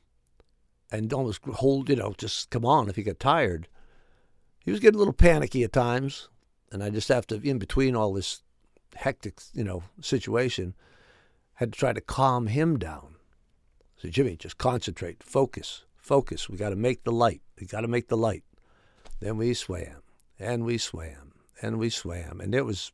and 0.91 1.11
almost 1.11 1.41
hold, 1.43 1.89
you 1.89 1.95
know, 1.95 2.13
just 2.17 2.49
come 2.49 2.65
on 2.65 2.89
if 2.89 2.95
he 2.95 3.03
got 3.03 3.19
tired. 3.19 3.67
He 4.59 4.71
was 4.71 4.79
getting 4.79 4.95
a 4.95 4.99
little 4.99 5.13
panicky 5.13 5.63
at 5.63 5.73
times, 5.73 6.29
and 6.71 6.83
I 6.83 6.89
just 6.89 7.09
have 7.09 7.27
to, 7.27 7.41
in 7.41 7.59
between 7.59 7.95
all 7.95 8.13
this 8.13 8.41
hectic, 8.95 9.41
you 9.53 9.63
know, 9.63 9.83
situation, 10.01 10.73
had 11.55 11.73
to 11.73 11.79
try 11.79 11.93
to 11.93 12.01
calm 12.01 12.47
him 12.47 12.77
down. 12.77 13.15
So 13.97 14.09
Jimmy, 14.09 14.35
just 14.35 14.57
concentrate, 14.57 15.23
focus, 15.23 15.85
focus. 15.97 16.49
We 16.49 16.57
got 16.57 16.69
to 16.69 16.75
make 16.75 17.03
the 17.03 17.11
light. 17.11 17.41
We 17.59 17.67
got 17.67 17.81
to 17.81 17.87
make 17.87 18.07
the 18.07 18.17
light. 18.17 18.43
Then 19.19 19.37
we 19.37 19.53
swam, 19.53 20.03
and 20.39 20.65
we 20.65 20.77
swam, 20.77 21.33
and 21.61 21.77
we 21.77 21.89
swam, 21.89 22.41
and 22.41 22.53
it 22.53 22.65
was 22.65 22.91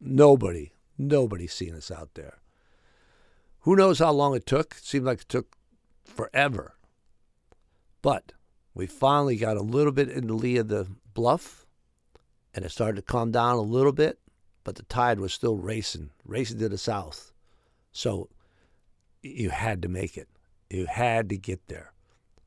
nobody, 0.00 0.72
nobody 0.96 1.46
seen 1.46 1.74
us 1.74 1.90
out 1.90 2.10
there. 2.14 2.38
Who 3.60 3.76
knows 3.76 3.98
how 3.98 4.12
long 4.12 4.34
it 4.34 4.46
took? 4.46 4.76
It 4.78 4.84
seemed 4.84 5.06
like 5.06 5.22
it 5.22 5.28
took 5.28 5.56
forever. 6.04 6.74
But 8.02 8.32
we 8.74 8.86
finally 8.86 9.36
got 9.36 9.56
a 9.56 9.62
little 9.62 9.92
bit 9.92 10.08
in 10.08 10.26
the 10.26 10.34
lee 10.34 10.56
of 10.56 10.68
the 10.68 10.86
bluff, 11.14 11.66
and 12.54 12.64
it 12.64 12.70
started 12.70 12.96
to 12.96 13.02
calm 13.02 13.30
down 13.30 13.56
a 13.56 13.62
little 13.62 13.92
bit, 13.92 14.18
but 14.64 14.76
the 14.76 14.84
tide 14.84 15.20
was 15.20 15.32
still 15.32 15.56
racing, 15.56 16.10
racing 16.24 16.58
to 16.58 16.68
the 16.68 16.78
south. 16.78 17.32
So 17.92 18.28
you 19.22 19.50
had 19.50 19.82
to 19.82 19.88
make 19.88 20.16
it. 20.16 20.28
You 20.70 20.86
had 20.86 21.28
to 21.30 21.36
get 21.36 21.66
there. 21.68 21.92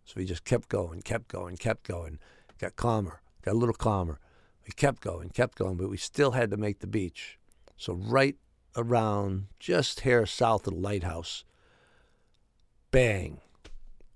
So 0.06 0.14
we 0.18 0.26
just 0.26 0.46
kept 0.46 0.70
going, 0.70 1.02
kept 1.02 1.28
going, 1.28 1.58
kept 1.58 1.88
going, 1.88 2.20
got 2.60 2.76
calmer, 2.76 3.22
got 3.44 3.54
a 3.54 3.58
little 3.58 3.76
calmer. 3.76 4.20
We 4.66 4.72
kept 4.72 5.02
going, 5.02 5.30
kept 5.30 5.58
going, 5.58 5.78
but 5.78 5.90
we 5.90 5.98
still 5.98 6.32
had 6.32 6.52
to 6.52 6.58
make 6.58 6.80
the 6.80 6.88
beach. 6.88 7.38
So 7.82 7.94
right 7.94 8.36
around 8.78 9.48
just 9.58 10.02
here 10.02 10.28
south 10.28 10.68
of 10.68 10.76
the 10.76 10.80
lighthouse, 10.80 11.44
bang, 12.92 13.42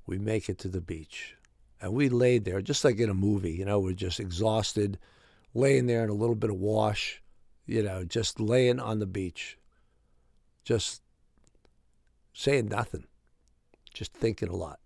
we 0.05 0.19
make 0.19 0.49
it 0.49 0.59
to 0.59 0.67
the 0.67 0.81
beach. 0.81 1.33
And 1.81 1.91
we 1.91 2.07
laid 2.07 2.45
there 2.45 2.61
just 2.61 2.85
like 2.85 2.99
in 2.99 3.09
a 3.09 3.15
movie, 3.15 3.53
you 3.53 3.65
know, 3.65 3.79
we're 3.79 3.93
just 3.93 4.19
exhausted, 4.19 4.99
laying 5.55 5.87
there 5.87 6.03
in 6.03 6.11
a 6.11 6.13
little 6.13 6.35
bit 6.35 6.51
of 6.51 6.57
wash, 6.57 7.23
you 7.65 7.81
know, 7.81 8.03
just 8.05 8.39
laying 8.39 8.79
on 8.79 8.99
the 8.99 9.07
beach, 9.07 9.57
just 10.63 11.01
saying 12.33 12.67
nothing, 12.67 13.05
just 13.95 14.13
thinking 14.13 14.49
a 14.49 14.55
lot. 14.55 14.79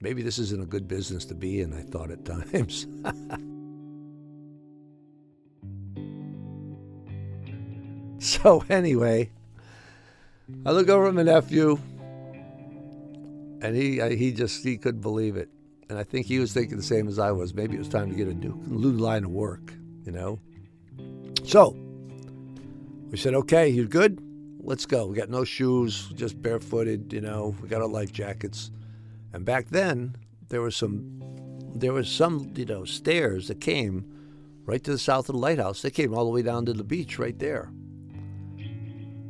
Maybe 0.00 0.22
this 0.22 0.38
isn't 0.38 0.62
a 0.62 0.66
good 0.66 0.88
business 0.88 1.26
to 1.26 1.34
be 1.34 1.60
in, 1.60 1.74
I 1.74 1.82
thought 1.82 2.10
at 2.10 2.24
times. 2.52 2.86
so, 8.42 8.64
anyway, 8.68 9.30
I 10.66 10.72
look 10.72 10.88
over 10.88 11.08
at 11.08 11.14
my 11.14 11.22
nephew 11.22 11.78
and 13.60 13.74
he 13.74 14.00
he 14.16 14.32
just 14.32 14.62
he 14.62 14.76
couldn't 14.76 15.00
believe 15.00 15.36
it, 15.36 15.48
and 15.88 15.98
I 15.98 16.04
think 16.04 16.26
he 16.26 16.38
was 16.38 16.52
thinking 16.52 16.76
the 16.76 16.82
same 16.82 17.08
as 17.08 17.18
I 17.18 17.32
was. 17.32 17.54
Maybe 17.54 17.76
it 17.76 17.78
was 17.78 17.88
time 17.88 18.10
to 18.10 18.16
get 18.16 18.28
a 18.28 18.34
new, 18.34 18.54
new 18.66 18.92
line 18.92 19.24
of 19.24 19.30
work, 19.30 19.72
you 20.04 20.12
know. 20.12 20.38
So 21.44 21.76
we 23.10 23.16
said, 23.16 23.34
okay, 23.34 23.68
you're 23.68 23.86
good. 23.86 24.22
Let's 24.60 24.84
go. 24.84 25.06
We 25.06 25.16
got 25.16 25.30
no 25.30 25.44
shoes, 25.44 26.08
just 26.14 26.40
barefooted, 26.42 27.12
you 27.12 27.22
know. 27.22 27.56
We 27.62 27.68
got 27.68 27.80
our 27.80 27.88
life 27.88 28.12
jackets, 28.12 28.70
and 29.32 29.44
back 29.44 29.68
then 29.70 30.16
there 30.48 30.60
was 30.60 30.76
some 30.76 31.22
there 31.74 31.92
was 31.92 32.10
some 32.10 32.52
you 32.54 32.66
know 32.66 32.84
stairs 32.84 33.48
that 33.48 33.60
came 33.60 34.04
right 34.64 34.84
to 34.84 34.90
the 34.90 34.98
south 34.98 35.28
of 35.28 35.34
the 35.34 35.40
lighthouse. 35.40 35.82
They 35.82 35.90
came 35.90 36.12
all 36.14 36.24
the 36.24 36.30
way 36.30 36.42
down 36.42 36.66
to 36.66 36.74
the 36.74 36.84
beach 36.84 37.18
right 37.18 37.38
there. 37.38 37.70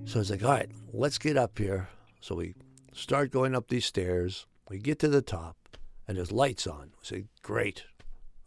So 0.09 0.19
I 0.19 0.21
was 0.21 0.31
like, 0.31 0.43
all 0.43 0.53
right, 0.53 0.71
let's 0.95 1.19
get 1.19 1.37
up 1.37 1.59
here. 1.59 1.87
So 2.23 2.37
we 2.37 2.55
start 2.95 3.31
going 3.31 3.55
up 3.55 3.69
these 3.69 3.85
stairs. 3.85 4.47
We 4.71 4.79
get 4.79 4.99
to 5.01 5.09
the 5.09 5.21
top, 5.21 5.77
and 6.07 6.17
there's 6.17 6.33
lights 6.33 6.67
on. 6.67 6.93
We 6.99 7.05
say, 7.05 7.25
great. 7.43 7.85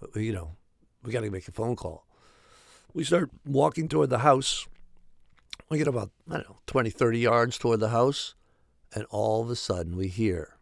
Uh, 0.01 0.19
you 0.19 0.33
know, 0.33 0.55
we 1.03 1.11
got 1.11 1.21
to 1.21 1.29
make 1.29 1.47
a 1.47 1.51
phone 1.51 1.75
call. 1.75 2.07
We 2.95 3.03
start 3.03 3.29
walking 3.45 3.87
toward 3.87 4.09
the 4.09 4.17
house. 4.17 4.67
We 5.69 5.77
get 5.77 5.87
about, 5.87 6.09
I 6.27 6.37
don't 6.37 6.49
know, 6.49 6.57
20, 6.65 6.89
30 6.89 7.19
yards 7.19 7.59
toward 7.59 7.79
the 7.79 7.89
house, 7.89 8.33
and 8.95 9.05
all 9.11 9.43
of 9.43 9.51
a 9.51 9.55
sudden 9.55 9.95
we 9.95 10.07
hear 10.07 10.57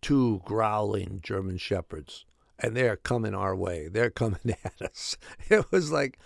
two 0.00 0.42
growling 0.44 1.18
German 1.24 1.58
shepherds, 1.58 2.24
and 2.56 2.76
they're 2.76 2.96
coming 2.96 3.34
our 3.34 3.56
way. 3.56 3.88
They're 3.88 4.10
coming 4.10 4.38
at 4.64 4.80
us. 4.80 5.16
It 5.48 5.72
was 5.72 5.90
like, 5.90 6.20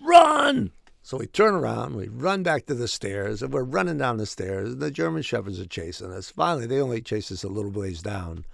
run! 0.00 0.72
So 1.06 1.18
we 1.18 1.28
turn 1.28 1.54
around, 1.54 1.94
we 1.94 2.08
run 2.08 2.42
back 2.42 2.66
to 2.66 2.74
the 2.74 2.88
stairs, 2.88 3.40
and 3.40 3.52
we're 3.52 3.62
running 3.62 3.96
down 3.96 4.16
the 4.16 4.26
stairs. 4.26 4.72
And 4.72 4.82
the 4.82 4.90
German 4.90 5.22
shepherds 5.22 5.60
are 5.60 5.64
chasing 5.64 6.10
us. 6.10 6.30
Finally, 6.30 6.66
they 6.66 6.80
only 6.80 7.00
chase 7.00 7.30
us 7.30 7.44
a 7.44 7.48
little 7.48 7.70
ways 7.70 8.02
down. 8.02 8.44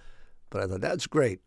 But 0.50 0.60
I 0.60 0.66
thought, 0.66 0.82
that's 0.82 1.06
great. 1.06 1.40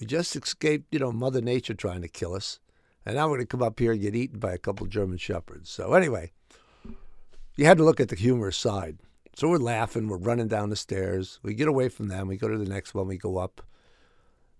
We 0.00 0.06
just 0.06 0.34
escaped, 0.34 0.94
you 0.94 0.98
know, 0.98 1.12
Mother 1.12 1.42
Nature 1.42 1.74
trying 1.74 2.00
to 2.00 2.08
kill 2.08 2.32
us. 2.32 2.58
And 3.04 3.16
now 3.16 3.26
we're 3.26 3.36
going 3.36 3.48
to 3.48 3.54
come 3.54 3.62
up 3.62 3.78
here 3.78 3.92
and 3.92 4.00
get 4.00 4.14
eaten 4.14 4.38
by 4.38 4.54
a 4.54 4.58
couple 4.58 4.86
German 4.86 5.18
shepherds. 5.18 5.68
So 5.68 5.92
anyway, 5.92 6.32
you 7.56 7.66
had 7.66 7.76
to 7.76 7.84
look 7.84 8.00
at 8.00 8.08
the 8.08 8.16
humorous 8.16 8.56
side. 8.56 8.96
So 9.36 9.46
we're 9.46 9.58
laughing, 9.58 10.08
we're 10.08 10.16
running 10.16 10.48
down 10.48 10.70
the 10.70 10.74
stairs. 10.74 11.38
We 11.42 11.52
get 11.52 11.68
away 11.68 11.90
from 11.90 12.08
them, 12.08 12.28
we 12.28 12.38
go 12.38 12.48
to 12.48 12.56
the 12.56 12.64
next 12.64 12.94
one, 12.94 13.08
we 13.08 13.18
go 13.18 13.36
up. 13.36 13.60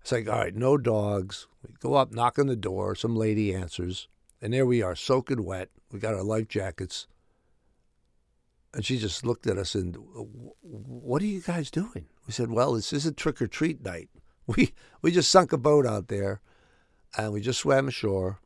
It's 0.01 0.11
like, 0.11 0.29
all 0.29 0.37
right, 0.37 0.55
no 0.55 0.77
dogs. 0.77 1.47
We 1.67 1.73
go 1.79 1.95
up, 1.95 2.11
knock 2.11 2.37
on 2.37 2.45
the 2.45 2.55
door. 2.55 2.93
Some 2.93 3.15
lady 3.15 3.51
answers, 3.55 4.07
and 4.41 4.53
there 4.53 4.65
we 4.65 4.81
are, 4.81 4.95
soaking 4.95 5.43
wet. 5.43 5.69
We 5.91 5.99
got 5.99 6.13
our 6.13 6.23
life 6.23 6.47
jackets. 6.47 7.07
And 8.73 8.85
she 8.85 8.97
just 8.97 9.25
looked 9.25 9.47
at 9.47 9.57
us 9.57 9.75
and, 9.75 9.97
what 10.61 11.21
are 11.21 11.25
you 11.25 11.41
guys 11.41 11.69
doing? 11.69 12.07
We 12.25 12.33
said, 12.33 12.49
well, 12.49 12.73
this 12.73 12.93
isn't 12.93 13.17
trick 13.17 13.41
or 13.41 13.47
treat 13.47 13.83
night. 13.83 14.09
We 14.47 14.73
we 15.03 15.11
just 15.11 15.29
sunk 15.29 15.53
a 15.53 15.57
boat 15.57 15.85
out 15.85 16.07
there, 16.07 16.41
and 17.15 17.31
we 17.31 17.41
just 17.41 17.59
swam 17.59 17.87
ashore, 17.87 18.39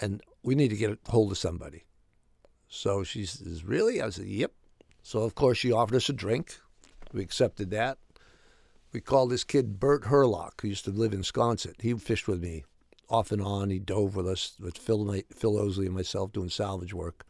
and 0.00 0.22
we 0.44 0.54
need 0.54 0.68
to 0.68 0.76
get 0.76 0.92
a 0.92 1.10
hold 1.10 1.32
of 1.32 1.38
somebody. 1.38 1.84
So 2.68 3.02
she 3.02 3.26
says, 3.26 3.64
really? 3.64 4.00
I 4.00 4.10
said, 4.10 4.26
yep. 4.26 4.52
So 5.02 5.22
of 5.22 5.34
course 5.34 5.58
she 5.58 5.72
offered 5.72 5.96
us 5.96 6.08
a 6.08 6.12
drink. 6.12 6.58
We 7.12 7.20
accepted 7.20 7.70
that. 7.72 7.98
We 8.92 9.00
called 9.00 9.30
this 9.30 9.44
kid 9.44 9.80
Bert 9.80 10.04
Herlock, 10.04 10.60
who 10.60 10.68
used 10.68 10.84
to 10.84 10.92
live 10.92 11.12
in 11.12 11.22
Sconset. 11.22 11.82
He 11.82 11.92
fished 11.94 12.28
with 12.28 12.40
me 12.40 12.64
off 13.08 13.32
and 13.32 13.42
on. 13.42 13.70
He 13.70 13.78
dove 13.78 14.16
with 14.16 14.28
us 14.28 14.54
with 14.60 14.78
Phil, 14.78 15.04
Phil 15.34 15.54
Osley 15.54 15.86
and 15.86 15.94
myself 15.94 16.32
doing 16.32 16.50
salvage 16.50 16.94
work. 16.94 17.24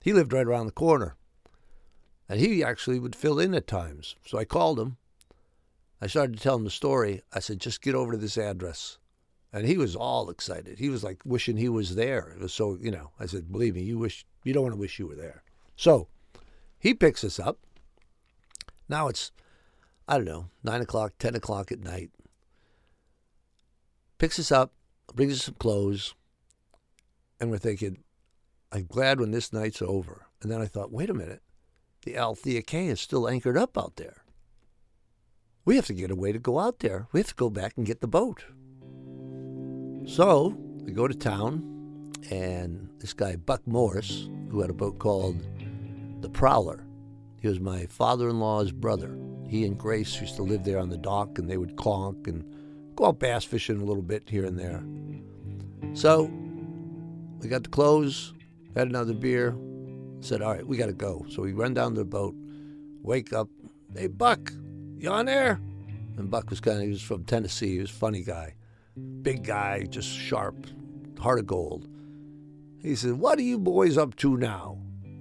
He 0.00 0.12
lived 0.12 0.32
right 0.32 0.46
around 0.46 0.66
the 0.66 0.72
corner. 0.72 1.16
And 2.28 2.40
he 2.40 2.62
actually 2.62 2.98
would 2.98 3.16
fill 3.16 3.38
in 3.40 3.54
at 3.54 3.66
times. 3.66 4.14
So 4.26 4.38
I 4.38 4.44
called 4.44 4.78
him. 4.78 4.98
I 6.00 6.06
started 6.06 6.36
to 6.36 6.42
tell 6.42 6.56
him 6.56 6.64
the 6.64 6.70
story. 6.70 7.22
I 7.32 7.40
said, 7.40 7.58
just 7.58 7.82
get 7.82 7.94
over 7.94 8.12
to 8.12 8.18
this 8.18 8.38
address. 8.38 8.98
And 9.52 9.66
he 9.66 9.78
was 9.78 9.96
all 9.96 10.28
excited. 10.28 10.78
He 10.78 10.90
was 10.90 11.02
like 11.02 11.22
wishing 11.24 11.56
he 11.56 11.70
was 11.70 11.94
there. 11.94 12.34
It 12.36 12.40
was 12.40 12.52
so, 12.52 12.76
you 12.80 12.90
know, 12.90 13.12
I 13.18 13.26
said, 13.26 13.50
believe 13.50 13.74
me, 13.74 13.82
you 13.82 13.98
wish 13.98 14.26
you 14.44 14.52
don't 14.52 14.62
want 14.62 14.74
to 14.74 14.80
wish 14.80 14.98
you 14.98 15.06
were 15.06 15.14
there. 15.14 15.42
So 15.74 16.08
he 16.78 16.92
picks 16.92 17.24
us 17.24 17.40
up. 17.40 17.58
Now 18.88 19.08
it's, 19.08 19.32
I 20.06 20.16
don't 20.16 20.26
know, 20.26 20.46
nine 20.62 20.82
o'clock, 20.82 21.14
ten 21.18 21.34
o'clock 21.34 21.72
at 21.72 21.80
night. 21.80 22.10
Picks 24.18 24.38
us 24.38 24.52
up, 24.52 24.72
brings 25.14 25.34
us 25.34 25.44
some 25.44 25.54
clothes, 25.54 26.14
and 27.40 27.50
we're 27.50 27.58
thinking, 27.58 28.04
I'm 28.72 28.86
glad 28.86 29.20
when 29.20 29.30
this 29.30 29.52
night's 29.52 29.82
over. 29.82 30.26
And 30.42 30.50
then 30.50 30.60
I 30.60 30.66
thought, 30.66 30.92
wait 30.92 31.10
a 31.10 31.14
minute 31.14 31.42
the 32.08 32.16
Althea 32.16 32.62
K 32.62 32.86
is 32.86 33.00
still 33.00 33.28
anchored 33.28 33.56
up 33.56 33.76
out 33.76 33.96
there. 33.96 34.22
We 35.64 35.76
have 35.76 35.86
to 35.86 35.94
get 35.94 36.10
a 36.10 36.16
way 36.16 36.32
to 36.32 36.38
go 36.38 36.58
out 36.58 36.78
there. 36.78 37.06
We 37.12 37.20
have 37.20 37.28
to 37.28 37.34
go 37.34 37.50
back 37.50 37.74
and 37.76 37.84
get 37.84 38.00
the 38.00 38.08
boat. 38.08 38.44
So 40.06 40.56
we 40.84 40.92
go 40.92 41.06
to 41.06 41.14
town, 41.14 42.12
and 42.30 42.88
this 42.98 43.12
guy, 43.12 43.36
Buck 43.36 43.66
Morris, 43.66 44.28
who 44.50 44.62
had 44.62 44.70
a 44.70 44.74
boat 44.74 44.98
called 44.98 45.36
the 46.22 46.30
Prowler, 46.30 46.86
he 47.40 47.48
was 47.48 47.60
my 47.60 47.84
father 47.86 48.30
in 48.30 48.40
law's 48.40 48.72
brother. 48.72 49.16
He 49.46 49.64
and 49.66 49.78
Grace 49.78 50.20
used 50.20 50.36
to 50.36 50.42
live 50.42 50.64
there 50.64 50.78
on 50.78 50.88
the 50.88 50.96
dock, 50.96 51.38
and 51.38 51.48
they 51.48 51.58
would 51.58 51.76
conk 51.76 52.26
and 52.26 52.42
go 52.98 53.06
out 53.06 53.20
bass 53.20 53.44
fishing 53.44 53.80
a 53.80 53.84
little 53.84 54.02
bit 54.02 54.28
here 54.28 54.44
and 54.44 54.58
there. 54.58 54.82
So 55.94 56.30
we 57.40 57.48
got 57.48 57.62
the 57.62 57.68
clothes, 57.68 58.34
had 58.74 58.88
another 58.88 59.14
beer, 59.14 59.56
said, 60.20 60.42
All 60.42 60.52
right, 60.52 60.66
we 60.66 60.76
got 60.76 60.86
to 60.86 60.92
go. 60.92 61.24
So 61.28 61.42
we 61.42 61.52
run 61.52 61.74
down 61.74 61.94
to 61.94 62.00
the 62.00 62.04
boat, 62.04 62.34
wake 63.02 63.32
up. 63.32 63.48
Hey, 63.94 64.08
Buck, 64.08 64.52
you 64.98 65.10
on 65.10 65.26
there? 65.26 65.60
And 66.16 66.28
Buck 66.28 66.50
was 66.50 66.60
kind 66.60 66.78
of, 66.78 66.82
he 66.82 66.90
was 66.90 67.00
from 67.00 67.24
Tennessee. 67.24 67.74
He 67.74 67.78
was 67.78 67.90
a 67.90 67.94
funny 67.94 68.22
guy. 68.22 68.54
Big 69.22 69.44
guy, 69.44 69.84
just 69.84 70.08
sharp, 70.08 70.66
heart 71.20 71.38
of 71.38 71.46
gold. 71.46 71.86
He 72.80 72.96
said, 72.96 73.12
What 73.12 73.38
are 73.38 73.42
you 73.42 73.58
boys 73.58 73.96
up 73.96 74.16
to 74.16 74.36
now? 74.36 74.78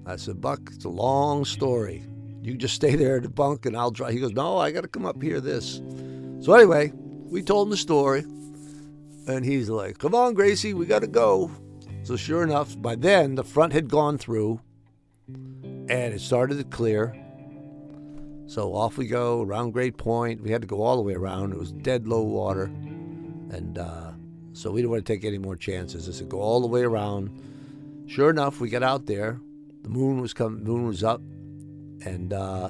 I 0.07 0.15
said, 0.15 0.41
Buck, 0.41 0.61
it's 0.73 0.85
a 0.85 0.89
long 0.89 1.45
story. 1.45 2.03
You 2.41 2.55
just 2.55 2.73
stay 2.73 2.95
there 2.95 3.17
at 3.17 3.23
the 3.23 3.29
bunk 3.29 3.67
and 3.67 3.77
I'll 3.77 3.91
drive. 3.91 4.13
He 4.13 4.19
goes, 4.19 4.33
No, 4.33 4.57
I 4.57 4.71
got 4.71 4.81
to 4.81 4.87
come 4.87 5.05
up 5.05 5.21
here 5.21 5.39
this. 5.39 5.79
So 6.39 6.53
anyway, 6.53 6.91
we 7.29 7.41
told 7.41 7.67
him 7.67 7.71
the 7.71 7.77
story. 7.77 8.21
And 9.27 9.43
he's 9.43 9.69
like, 9.69 9.97
Come 9.97 10.15
on, 10.15 10.33
Gracie, 10.33 10.73
we 10.73 10.85
got 10.85 10.99
to 10.99 11.07
go. 11.07 11.51
So 12.03 12.15
sure 12.15 12.43
enough, 12.43 12.81
by 12.81 12.95
then 12.95 13.35
the 13.35 13.43
front 13.43 13.73
had 13.73 13.89
gone 13.89 14.17
through 14.17 14.61
and 15.89 16.13
it 16.13 16.21
started 16.21 16.57
to 16.57 16.63
clear. 16.63 17.15
So 18.47 18.73
off 18.73 18.97
we 18.97 19.07
go 19.07 19.41
around 19.41 19.71
Great 19.71 19.97
Point. 19.97 20.41
We 20.41 20.51
had 20.51 20.61
to 20.61 20.67
go 20.67 20.81
all 20.81 20.95
the 20.95 21.01
way 21.01 21.13
around. 21.13 21.51
It 21.51 21.59
was 21.59 21.73
dead 21.73 22.07
low 22.07 22.21
water, 22.21 22.63
and 22.63 23.77
uh, 23.77 24.11
so 24.53 24.71
we 24.71 24.81
didn't 24.81 24.91
want 24.91 25.05
to 25.05 25.13
take 25.13 25.25
any 25.25 25.37
more 25.37 25.57
chances. 25.57 26.07
I 26.07 26.13
said 26.13 26.29
go 26.29 26.39
all 26.39 26.61
the 26.61 26.67
way 26.67 26.83
around. 26.83 27.41
Sure 28.07 28.29
enough, 28.29 28.61
we 28.61 28.69
got 28.69 28.83
out 28.83 29.05
there. 29.05 29.37
The 29.83 29.89
moon 29.89 30.21
was 30.21 30.33
coming. 30.33 30.63
Moon 30.63 30.87
was 30.87 31.03
up, 31.03 31.19
and 31.19 32.31
uh, 32.31 32.69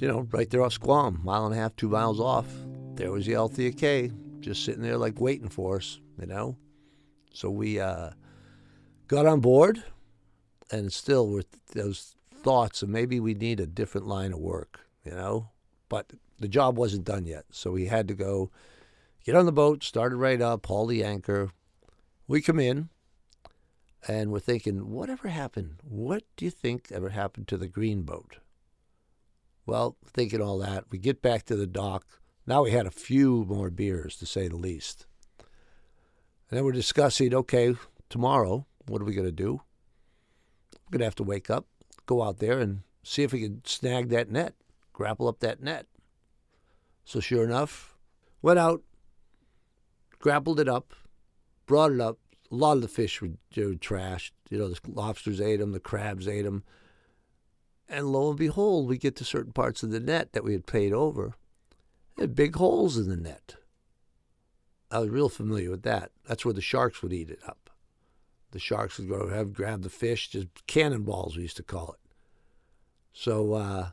you 0.00 0.08
know, 0.08 0.26
right 0.32 0.50
there 0.50 0.62
off 0.62 0.72
Squam, 0.72 1.20
mile 1.22 1.46
and 1.46 1.54
a 1.54 1.58
half, 1.58 1.76
two 1.76 1.88
miles 1.88 2.18
off, 2.18 2.48
there 2.96 3.12
was 3.12 3.26
the 3.26 3.34
Althea 3.34 3.72
K, 3.72 4.12
just 4.40 4.64
sitting 4.64 4.82
there 4.82 4.96
like 4.96 5.20
waiting 5.20 5.48
for 5.48 5.76
us. 5.76 6.00
You 6.18 6.26
know, 6.26 6.56
so 7.32 7.50
we 7.50 7.80
uh, 7.80 8.10
got 9.08 9.26
on 9.26 9.40
board 9.40 9.82
and 10.70 10.92
still 10.92 11.28
with 11.28 11.46
those 11.72 12.14
thoughts 12.32 12.82
of 12.82 12.88
maybe 12.88 13.20
we 13.20 13.34
need 13.34 13.60
a 13.60 13.66
different 13.66 14.06
line 14.06 14.32
of 14.32 14.38
work, 14.38 14.80
you 15.04 15.12
know. 15.12 15.50
But 15.88 16.12
the 16.38 16.48
job 16.48 16.76
wasn't 16.76 17.04
done 17.04 17.26
yet, 17.26 17.44
so 17.50 17.70
we 17.70 17.86
had 17.86 18.08
to 18.08 18.14
go 18.14 18.50
get 19.24 19.34
on 19.34 19.46
the 19.46 19.52
boat, 19.52 19.82
started 19.82 20.16
right 20.16 20.40
up, 20.40 20.66
haul 20.66 20.86
the 20.86 21.02
anchor. 21.02 21.50
We 22.26 22.40
come 22.40 22.58
in, 22.58 22.88
and 24.06 24.30
we're 24.30 24.40
thinking, 24.40 24.90
whatever 24.90 25.28
happened? 25.28 25.76
What 25.82 26.24
do 26.36 26.44
you 26.44 26.50
think 26.50 26.88
ever 26.90 27.10
happened 27.10 27.48
to 27.48 27.56
the 27.56 27.68
green 27.68 28.02
boat? 28.02 28.38
Well, 29.66 29.96
thinking 30.06 30.42
all 30.42 30.58
that, 30.58 30.84
we 30.90 30.98
get 30.98 31.22
back 31.22 31.44
to 31.46 31.56
the 31.56 31.66
dock. 31.66 32.04
Now 32.46 32.62
we 32.62 32.72
had 32.72 32.86
a 32.86 32.90
few 32.90 33.44
more 33.44 33.70
beers, 33.70 34.16
to 34.16 34.26
say 34.26 34.48
the 34.48 34.56
least. 34.56 35.06
And 35.38 36.58
then 36.58 36.64
we're 36.64 36.72
discussing, 36.72 37.34
okay, 37.34 37.74
tomorrow, 38.10 38.66
what 38.86 39.00
are 39.00 39.06
we 39.06 39.14
going 39.14 39.26
to 39.26 39.32
do? 39.32 39.62
We're 40.72 40.98
going 40.98 41.00
to 41.00 41.06
have 41.06 41.14
to 41.16 41.22
wake 41.22 41.48
up, 41.48 41.66
go 42.06 42.22
out 42.22 42.38
there, 42.38 42.58
and 42.58 42.82
see 43.02 43.22
if 43.22 43.32
we 43.32 43.40
can 43.40 43.62
snag 43.64 44.10
that 44.10 44.30
net, 44.30 44.54
grapple 44.92 45.26
up 45.26 45.40
that 45.40 45.62
net. 45.62 45.86
So, 47.04 47.20
sure 47.20 47.44
enough, 47.44 47.96
went 48.42 48.58
out, 48.58 48.82
grappled 50.18 50.60
it 50.60 50.68
up, 50.68 50.94
brought 51.66 51.92
it 51.92 52.00
up. 52.00 52.18
A 52.52 52.54
lot 52.54 52.76
of 52.76 52.82
the 52.82 52.88
fish 52.88 53.22
were, 53.22 53.28
were 53.56 53.74
trashed. 53.74 54.32
You 54.50 54.58
know, 54.58 54.68
the 54.68 54.78
lobsters 54.86 55.40
ate 55.40 55.60
them, 55.60 55.72
the 55.72 55.80
crabs 55.80 56.28
ate 56.28 56.44
them. 56.44 56.62
And 57.88 58.12
lo 58.12 58.28
and 58.30 58.38
behold, 58.38 58.88
we 58.88 58.98
get 58.98 59.16
to 59.16 59.24
certain 59.24 59.52
parts 59.52 59.82
of 59.82 59.90
the 59.90 60.00
net 60.00 60.32
that 60.32 60.44
we 60.44 60.52
had 60.52 60.66
paid 60.66 60.92
over. 60.92 61.34
Had 62.18 62.34
big 62.34 62.56
holes 62.56 62.96
in 62.96 63.08
the 63.08 63.16
net. 63.16 63.56
I 64.90 65.00
was 65.00 65.10
real 65.10 65.28
familiar 65.28 65.70
with 65.70 65.82
that. 65.82 66.12
That's 66.28 66.44
where 66.44 66.54
the 66.54 66.60
sharks 66.60 67.02
would 67.02 67.12
eat 67.12 67.30
it 67.30 67.40
up 67.46 67.64
the 68.54 68.60
sharks 68.60 68.98
would 68.98 69.08
go 69.08 69.28
have 69.28 69.52
grab 69.52 69.82
the 69.82 69.90
fish, 69.90 70.28
just 70.28 70.46
cannonballs 70.68 71.36
we 71.36 71.42
used 71.42 71.56
to 71.56 71.62
call 71.64 71.92
it. 71.92 72.12
So 73.12 73.52
uh, 73.54 73.90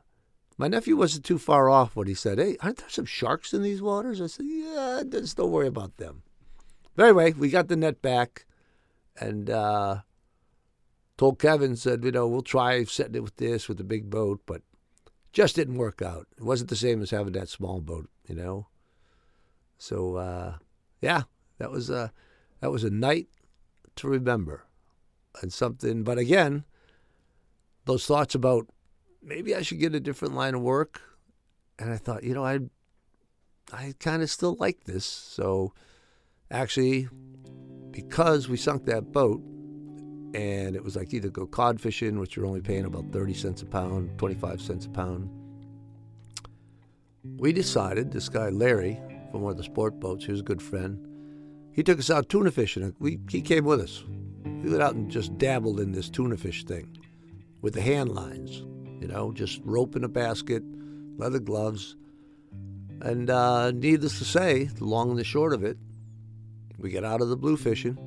my 0.56 0.68
nephew 0.68 0.96
wasn't 0.96 1.26
too 1.26 1.40
far 1.40 1.68
off 1.68 1.96
when 1.96 2.08
he 2.08 2.14
said, 2.14 2.38
"Hey, 2.38 2.58
aren't 2.62 2.78
there 2.78 2.90
some 2.90 3.06
sharks 3.06 3.54
in 3.54 3.64
these 3.64 3.82
waters?" 3.82 4.22
I 4.22 4.28
said, 4.28 4.46
"Yeah, 4.48 5.02
just 5.10 5.36
don't 5.36 5.52
worry 5.52 5.68
about 5.68 5.98
them." 5.98 6.22
But 6.96 7.06
anyway, 7.06 7.34
we 7.34 7.50
got 7.50 7.70
the 7.70 7.76
net 7.76 8.04
back, 8.04 8.46
and 9.20 9.50
uh, 9.50 10.02
told 11.18 11.40
Kevin 11.40 11.76
said, 11.76 12.04
"You 12.04 12.12
know, 12.12 12.28
we'll 12.28 12.44
try 12.44 12.84
setting 12.84 13.16
it 13.16 13.24
with 13.24 13.38
this 13.38 13.68
with 13.68 13.80
the 13.80 13.84
big 13.84 14.12
boat, 14.12 14.42
but 14.46 14.62
just 15.32 15.56
didn't 15.56 15.78
work 15.78 16.02
out. 16.02 16.28
It 16.38 16.44
wasn't 16.44 16.70
the 16.70 16.76
same 16.76 17.02
as 17.02 17.12
having 17.12 17.34
that 17.34 17.50
small 17.50 17.82
boat, 17.82 18.10
you 18.28 18.36
know." 18.36 18.68
So 19.78 20.16
uh, 20.16 20.56
yeah, 21.02 21.24
that 21.58 21.72
was 21.72 21.90
a 21.90 22.12
that 22.60 22.72
was 22.72 22.84
a 22.84 22.90
night 22.90 23.28
to 23.98 24.08
remember 24.08 24.66
and 25.42 25.52
something. 25.52 26.04
But 26.04 26.18
again, 26.18 26.66
those 27.86 28.06
thoughts 28.06 28.36
about 28.36 28.68
maybe 29.22 29.56
I 29.56 29.62
should 29.62 29.80
get 29.80 29.96
a 29.96 30.00
different 30.00 30.36
line 30.36 30.56
of 30.56 30.62
work. 30.62 31.02
And 31.80 31.92
I 31.92 31.98
thought, 31.98 32.24
you 32.24 32.34
know, 32.34 32.46
I 32.46 32.60
I 33.72 33.94
kind 34.00 34.22
of 34.22 34.30
still 34.30 34.56
like 34.60 34.84
this. 34.84 35.06
So 35.06 35.74
actually, 36.50 37.08
because 37.92 38.48
we 38.48 38.58
sunk 38.58 38.86
that 38.86 39.12
boat 39.12 39.42
and 40.34 40.76
it 40.76 40.84
was 40.84 40.96
like 40.96 41.14
either 41.14 41.30
go 41.30 41.46
cod 41.46 41.80
fishing, 41.80 42.20
which 42.20 42.36
you're 42.36 42.46
only 42.46 42.62
paying 42.62 42.86
about 42.86 43.12
30 43.12 43.34
cents 43.34 43.62
a 43.62 43.66
pound, 43.66 44.18
25 44.18 44.62
cents 44.62 44.86
a 44.86 44.90
pound, 44.90 45.30
we 47.38 47.52
decided, 47.54 48.12
this 48.12 48.30
guy 48.30 48.50
Larry 48.50 49.00
from 49.32 49.42
one 49.42 49.52
of 49.52 49.58
the 49.58 49.64
sport 49.64 50.00
boats, 50.00 50.26
he 50.26 50.32
was 50.32 50.42
a 50.42 50.44
good 50.44 50.62
friend, 50.62 51.08
he 51.72 51.84
took 51.84 52.00
us 52.00 52.10
out 52.10 52.30
tuna 52.30 52.52
fishing. 52.52 52.94
We, 53.00 53.20
he 53.30 53.42
came 53.42 53.64
with 53.64 53.80
us. 53.80 54.04
We 54.44 54.70
went 54.70 54.82
out 54.82 54.96
and 54.96 55.10
just 55.10 55.38
dabbled 55.38 55.80
in 55.80 55.92
this 55.92 56.10
tuna 56.10 56.38
fish 56.38 56.66
thing 56.66 56.98
with 57.62 57.74
the 57.74 57.82
hand 57.82 58.14
lines, 58.14 58.64
you 59.00 59.08
know, 59.08 59.32
just 59.32 59.62
rope 59.64 59.96
in 59.96 60.04
a 60.04 60.10
basket, 60.10 60.64
leather 61.18 61.40
gloves. 61.40 61.96
And 63.02 63.30
uh, 63.30 63.72
needless 63.72 64.18
to 64.20 64.26
say, 64.26 64.66
the 64.66 64.86
long 64.86 65.12
and 65.12 65.20
the 65.20 65.24
short 65.24 65.54
of 65.54 65.64
it, 65.64 65.78
we 66.78 66.90
get 66.90 67.06
out 67.06 67.22
of 67.22 67.30
the 67.30 67.38
blue 67.38 67.58
fishing, 67.58 67.98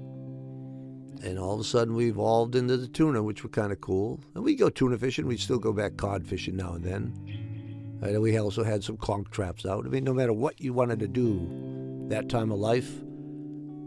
and 1.24 1.38
all 1.38 1.54
of 1.54 1.60
a 1.60 1.64
sudden 1.64 1.94
we 1.94 2.10
evolved 2.10 2.54
into 2.54 2.76
the 2.76 2.86
tuna, 2.86 3.22
which 3.22 3.42
were 3.42 3.48
kind 3.48 3.72
of 3.72 3.80
cool. 3.80 4.20
And 4.34 4.44
we 4.44 4.54
go 4.54 4.68
tuna 4.68 4.98
fishing. 4.98 5.26
We 5.26 5.38
still 5.38 5.58
go 5.58 5.72
back 5.72 5.96
cod 5.96 6.26
fishing 6.26 6.56
now 6.56 6.74
and 6.74 6.84
then. 6.84 8.00
And 8.02 8.20
we 8.20 8.36
also 8.38 8.62
had 8.62 8.84
some 8.84 8.98
conch 8.98 9.30
traps 9.30 9.64
out. 9.64 9.86
I 9.86 9.88
mean, 9.88 10.04
no 10.04 10.12
matter 10.12 10.34
what 10.34 10.60
you 10.60 10.74
wanted 10.74 10.98
to 11.00 11.08
do, 11.08 12.06
that 12.10 12.28
time 12.28 12.52
of 12.52 12.58
life, 12.58 12.90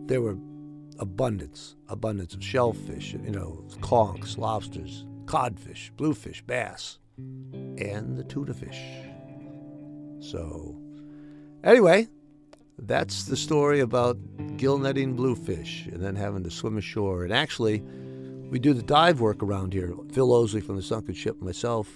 there 0.07 0.21
were 0.21 0.37
abundance, 0.97 1.75
abundance 1.89 2.33
of 2.33 2.43
shellfish, 2.43 3.13
you 3.13 3.31
know, 3.31 3.63
conchs, 3.81 4.39
lobsters, 4.39 5.05
codfish, 5.27 5.91
bluefish, 5.95 6.41
bass, 6.41 6.97
and 7.17 8.17
the 8.17 8.23
tuna 8.23 8.55
fish. 8.55 8.81
So, 10.19 10.75
anyway, 11.63 12.07
that's 12.79 13.23
the 13.23 13.37
story 13.37 13.79
about 13.79 14.17
gill 14.57 14.77
netting 14.77 15.15
bluefish 15.15 15.87
and 15.87 16.01
then 16.01 16.15
having 16.15 16.43
to 16.43 16.51
swim 16.51 16.77
ashore. 16.77 17.23
And 17.23 17.33
actually, 17.33 17.81
we 18.49 18.59
do 18.59 18.73
the 18.73 18.83
dive 18.83 19.19
work 19.19 19.41
around 19.41 19.73
here. 19.73 19.93
Phil 20.11 20.29
Osley 20.29 20.63
from 20.63 20.75
the 20.75 20.81
Sunken 20.81 21.15
Ship, 21.15 21.39
myself. 21.41 21.89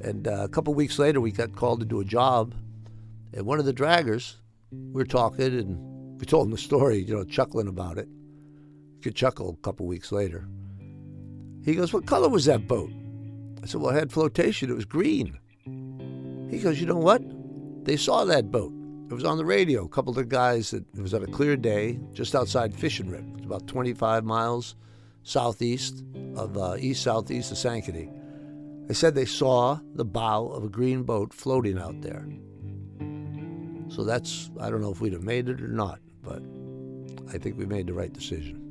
And 0.00 0.28
uh, 0.28 0.44
a 0.44 0.48
couple 0.48 0.74
weeks 0.74 0.98
later, 0.98 1.20
we 1.20 1.32
got 1.32 1.56
called 1.56 1.80
to 1.80 1.86
do 1.86 2.00
a 2.00 2.04
job. 2.04 2.54
And 3.32 3.46
one 3.46 3.58
of 3.58 3.64
the 3.64 3.72
draggers, 3.72 4.34
we 4.70 5.02
are 5.02 5.06
talking 5.06 5.46
and 5.46 6.20
we 6.20 6.26
told 6.26 6.46
him 6.46 6.52
the 6.52 6.58
story, 6.58 6.98
you 6.98 7.14
know, 7.14 7.24
chuckling 7.24 7.68
about 7.68 7.98
it. 7.98 8.08
You 8.96 9.00
could 9.02 9.16
chuckle 9.16 9.50
a 9.50 9.64
couple 9.64 9.86
weeks 9.86 10.12
later. 10.12 10.46
He 11.64 11.74
goes, 11.74 11.92
What 11.92 12.06
color 12.06 12.28
was 12.28 12.44
that 12.44 12.68
boat? 12.68 12.90
I 13.62 13.66
said, 13.66 13.80
Well, 13.80 13.94
it 13.94 13.98
had 13.98 14.12
flotation. 14.12 14.70
It 14.70 14.76
was 14.76 14.84
green. 14.84 15.38
He 16.50 16.58
goes, 16.58 16.80
You 16.80 16.86
know 16.86 16.96
what? 16.96 17.22
They 17.84 17.96
saw 17.96 18.24
that 18.24 18.50
boat. 18.50 18.72
It 19.08 19.14
was 19.14 19.24
on 19.24 19.38
the 19.38 19.44
radio. 19.44 19.84
A 19.84 19.88
couple 19.88 20.18
of 20.18 20.28
guys, 20.28 20.72
that, 20.72 20.84
it 20.96 21.00
was 21.00 21.14
on 21.14 21.22
a 21.22 21.28
clear 21.28 21.56
day 21.56 22.00
just 22.12 22.34
outside 22.34 22.74
Fishing 22.74 23.08
Rip. 23.08 23.24
It's 23.36 23.46
about 23.46 23.68
25 23.68 24.24
miles 24.24 24.74
southeast 25.22 26.02
of 26.34 26.58
uh, 26.58 26.76
east 26.78 27.04
southeast 27.04 27.52
of 27.52 27.56
Sankaty. 27.56 28.10
They 28.88 28.94
said 28.94 29.14
they 29.14 29.24
saw 29.24 29.78
the 29.94 30.04
bow 30.04 30.48
of 30.48 30.64
a 30.64 30.68
green 30.68 31.04
boat 31.04 31.32
floating 31.32 31.78
out 31.78 32.00
there. 32.02 32.26
So 33.88 34.02
that's, 34.02 34.50
I 34.60 34.70
don't 34.70 34.80
know 34.80 34.90
if 34.90 35.00
we'd 35.00 35.12
have 35.12 35.22
made 35.22 35.48
it 35.48 35.60
or 35.60 35.68
not, 35.68 36.00
but 36.22 36.42
I 37.32 37.38
think 37.38 37.56
we 37.56 37.64
made 37.64 37.86
the 37.86 37.94
right 37.94 38.12
decision. 38.12 38.65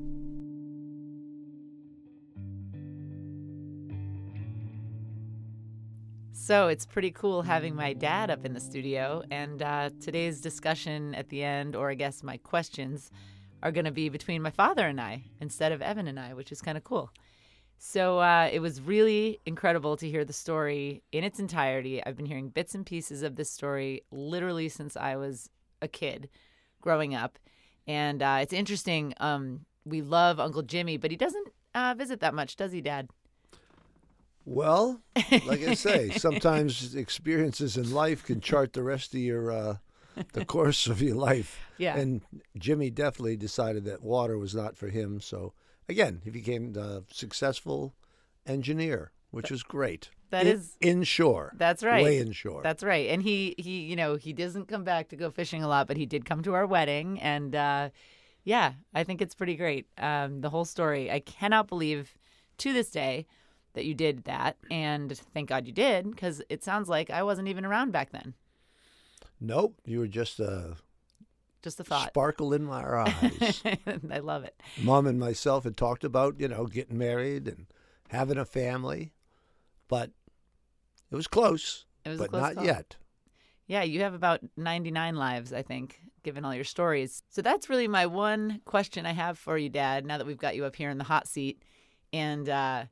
So 6.45 6.67
it's 6.67 6.85
pretty 6.85 7.09
cool 7.09 7.41
having 7.41 7.73
my 7.75 7.93
dad 7.93 8.29
up 8.29 8.45
in 8.45 8.53
the 8.53 8.59
studio. 8.59 9.23
And 9.31 9.63
uh, 9.63 9.89
today's 9.99 10.41
discussion 10.41 11.15
at 11.15 11.29
the 11.29 11.41
end, 11.43 11.75
or 11.75 11.89
I 11.89 11.95
guess 11.95 12.21
my 12.21 12.37
questions, 12.37 13.09
are 13.63 13.71
going 13.71 13.85
to 13.85 13.91
be 13.91 14.09
between 14.09 14.43
my 14.43 14.51
father 14.51 14.85
and 14.85 15.01
I 15.01 15.23
instead 15.41 15.71
of 15.71 15.81
Evan 15.81 16.05
and 16.05 16.19
I, 16.19 16.35
which 16.35 16.51
is 16.51 16.61
kind 16.61 16.77
of 16.77 16.83
cool. 16.83 17.09
So 17.79 18.19
uh, 18.19 18.47
it 18.53 18.59
was 18.59 18.79
really 18.79 19.39
incredible 19.47 19.97
to 19.97 20.07
hear 20.07 20.23
the 20.23 20.33
story 20.33 21.01
in 21.11 21.23
its 21.23 21.39
entirety. 21.39 22.05
I've 22.05 22.15
been 22.15 22.27
hearing 22.27 22.49
bits 22.49 22.75
and 22.75 22.85
pieces 22.85 23.23
of 23.23 23.37
this 23.37 23.49
story 23.49 24.03
literally 24.11 24.69
since 24.69 24.95
I 24.95 25.15
was 25.15 25.49
a 25.81 25.87
kid 25.87 26.29
growing 26.79 27.15
up. 27.15 27.39
And 27.87 28.21
uh, 28.21 28.37
it's 28.41 28.53
interesting. 28.53 29.15
Um, 29.19 29.61
we 29.83 30.03
love 30.03 30.39
Uncle 30.39 30.61
Jimmy, 30.61 30.97
but 30.97 31.09
he 31.09 31.17
doesn't 31.17 31.47
uh, 31.73 31.95
visit 31.97 32.19
that 32.19 32.35
much, 32.35 32.55
does 32.55 32.71
he, 32.71 32.81
Dad? 32.81 33.09
Well, 34.45 35.01
like 35.45 35.63
I 35.63 35.73
say, 35.73 36.09
sometimes 36.17 36.95
experiences 36.95 37.77
in 37.77 37.91
life 37.91 38.23
can 38.23 38.41
chart 38.41 38.73
the 38.73 38.83
rest 38.83 39.13
of 39.13 39.19
your 39.19 39.51
uh, 39.51 39.77
the 40.33 40.45
course 40.55 40.87
of 40.87 41.01
your 41.01 41.15
life. 41.15 41.59
Yeah. 41.77 41.97
And 41.97 42.21
Jimmy 42.57 42.89
definitely 42.91 43.37
decided 43.37 43.85
that 43.85 44.03
water 44.03 44.37
was 44.37 44.53
not 44.55 44.77
for 44.77 44.87
him. 44.89 45.19
So 45.19 45.53
again, 45.89 46.21
he 46.23 46.29
became 46.29 46.75
a 46.77 47.03
successful 47.11 47.95
engineer, 48.45 49.11
which 49.31 49.49
was 49.49 49.63
great. 49.63 50.09
That 50.29 50.45
in, 50.47 50.53
is- 50.55 50.77
inshore. 50.79 51.53
That's 51.57 51.83
right. 51.83 52.03
Way 52.03 52.19
inshore. 52.19 52.61
That's 52.61 52.83
right. 52.83 53.09
And 53.09 53.21
he 53.23 53.55
he 53.57 53.81
you 53.81 53.95
know, 53.95 54.15
he 54.15 54.31
doesn't 54.33 54.67
come 54.67 54.83
back 54.83 55.09
to 55.09 55.15
go 55.15 55.29
fishing 55.31 55.63
a 55.63 55.67
lot, 55.67 55.87
but 55.87 55.97
he 55.97 56.05
did 56.05 56.25
come 56.25 56.43
to 56.43 56.53
our 56.53 56.67
wedding 56.67 57.19
and 57.19 57.55
uh 57.55 57.89
yeah, 58.43 58.73
I 58.93 59.03
think 59.03 59.21
it's 59.23 59.33
pretty 59.33 59.55
great. 59.55 59.87
Um 59.97 60.39
the 60.39 60.49
whole 60.49 60.65
story. 60.65 61.11
I 61.11 61.19
cannot 61.19 61.67
believe 61.67 62.17
to 62.59 62.73
this 62.73 62.89
day 62.89 63.25
that 63.75 63.85
you 63.85 63.93
did 63.93 64.23
that 64.25 64.57
and 64.71 65.15
thank 65.33 65.49
God 65.49 65.67
you 65.67 65.71
did 65.73 66.09
because 66.09 66.41
it 66.49 66.63
sounds 66.63 66.89
like 66.89 67.09
I 67.09 67.23
wasn't 67.23 67.47
even 67.47 67.63
around 67.65 67.91
back 67.91 68.11
then. 68.11 68.33
nope. 69.39 69.75
You 69.85 69.99
were 69.99 70.07
just 70.07 70.39
a 70.39 70.75
Just 71.61 71.79
a 71.79 71.83
thought. 71.83 72.07
sparkle 72.07 72.53
in 72.53 72.63
my 72.65 72.83
eyes. 72.83 73.63
I 74.11 74.19
love 74.19 74.43
it. 74.43 74.59
Mom 74.81 75.07
and 75.07 75.19
myself 75.19 75.63
had 75.63 75.77
talked 75.77 76.03
about, 76.03 76.39
you 76.39 76.47
know, 76.47 76.65
getting 76.65 76.97
married 76.97 77.47
and 77.47 77.67
having 78.09 78.37
a 78.37 78.45
family, 78.45 79.13
but 79.87 80.11
it 81.11 81.15
was 81.15 81.27
close, 81.27 81.85
It 82.03 82.09
was 82.09 82.19
but 82.19 82.29
close 82.29 82.41
not 82.41 82.55
call. 82.55 82.65
yet. 82.65 82.95
Yeah, 83.67 83.81
you 83.83 84.01
have 84.01 84.13
about 84.13 84.41
99 84.57 85.15
lives, 85.15 85.51
I 85.51 85.63
think, 85.63 85.99
given 86.21 86.45
all 86.45 86.53
your 86.53 86.63
stories. 86.63 87.23
So 87.29 87.41
that's 87.41 87.67
really 87.67 87.87
my 87.87 88.05
one 88.05 88.61
question 88.65 89.07
I 89.07 89.13
have 89.13 89.39
for 89.39 89.57
you, 89.57 89.69
Dad, 89.69 90.05
now 90.05 90.19
that 90.19 90.27
we've 90.27 90.37
got 90.37 90.55
you 90.55 90.65
up 90.65 90.75
here 90.75 90.91
in 90.91 90.99
the 90.99 91.03
hot 91.03 91.27
seat. 91.27 91.63
And 92.13 92.47
uh, 92.47 92.85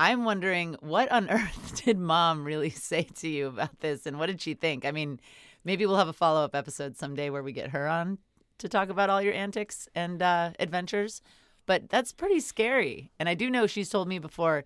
I'm 0.00 0.24
wondering, 0.24 0.76
what 0.80 1.12
on 1.12 1.28
earth 1.28 1.82
did 1.84 1.98
mom 1.98 2.42
really 2.42 2.70
say 2.70 3.02
to 3.16 3.28
you 3.28 3.48
about 3.48 3.80
this? 3.80 4.06
And 4.06 4.18
what 4.18 4.28
did 4.28 4.40
she 4.40 4.54
think? 4.54 4.86
I 4.86 4.92
mean, 4.92 5.20
maybe 5.62 5.84
we'll 5.84 5.98
have 5.98 6.08
a 6.08 6.14
follow 6.14 6.42
up 6.42 6.54
episode 6.54 6.96
someday 6.96 7.28
where 7.28 7.42
we 7.42 7.52
get 7.52 7.68
her 7.72 7.86
on 7.86 8.16
to 8.56 8.68
talk 8.70 8.88
about 8.88 9.10
all 9.10 9.20
your 9.20 9.34
antics 9.34 9.90
and 9.94 10.22
uh, 10.22 10.52
adventures. 10.58 11.20
But 11.66 11.90
that's 11.90 12.14
pretty 12.14 12.40
scary. 12.40 13.12
And 13.18 13.28
I 13.28 13.34
do 13.34 13.50
know 13.50 13.66
she's 13.66 13.90
told 13.90 14.08
me 14.08 14.18
before, 14.18 14.64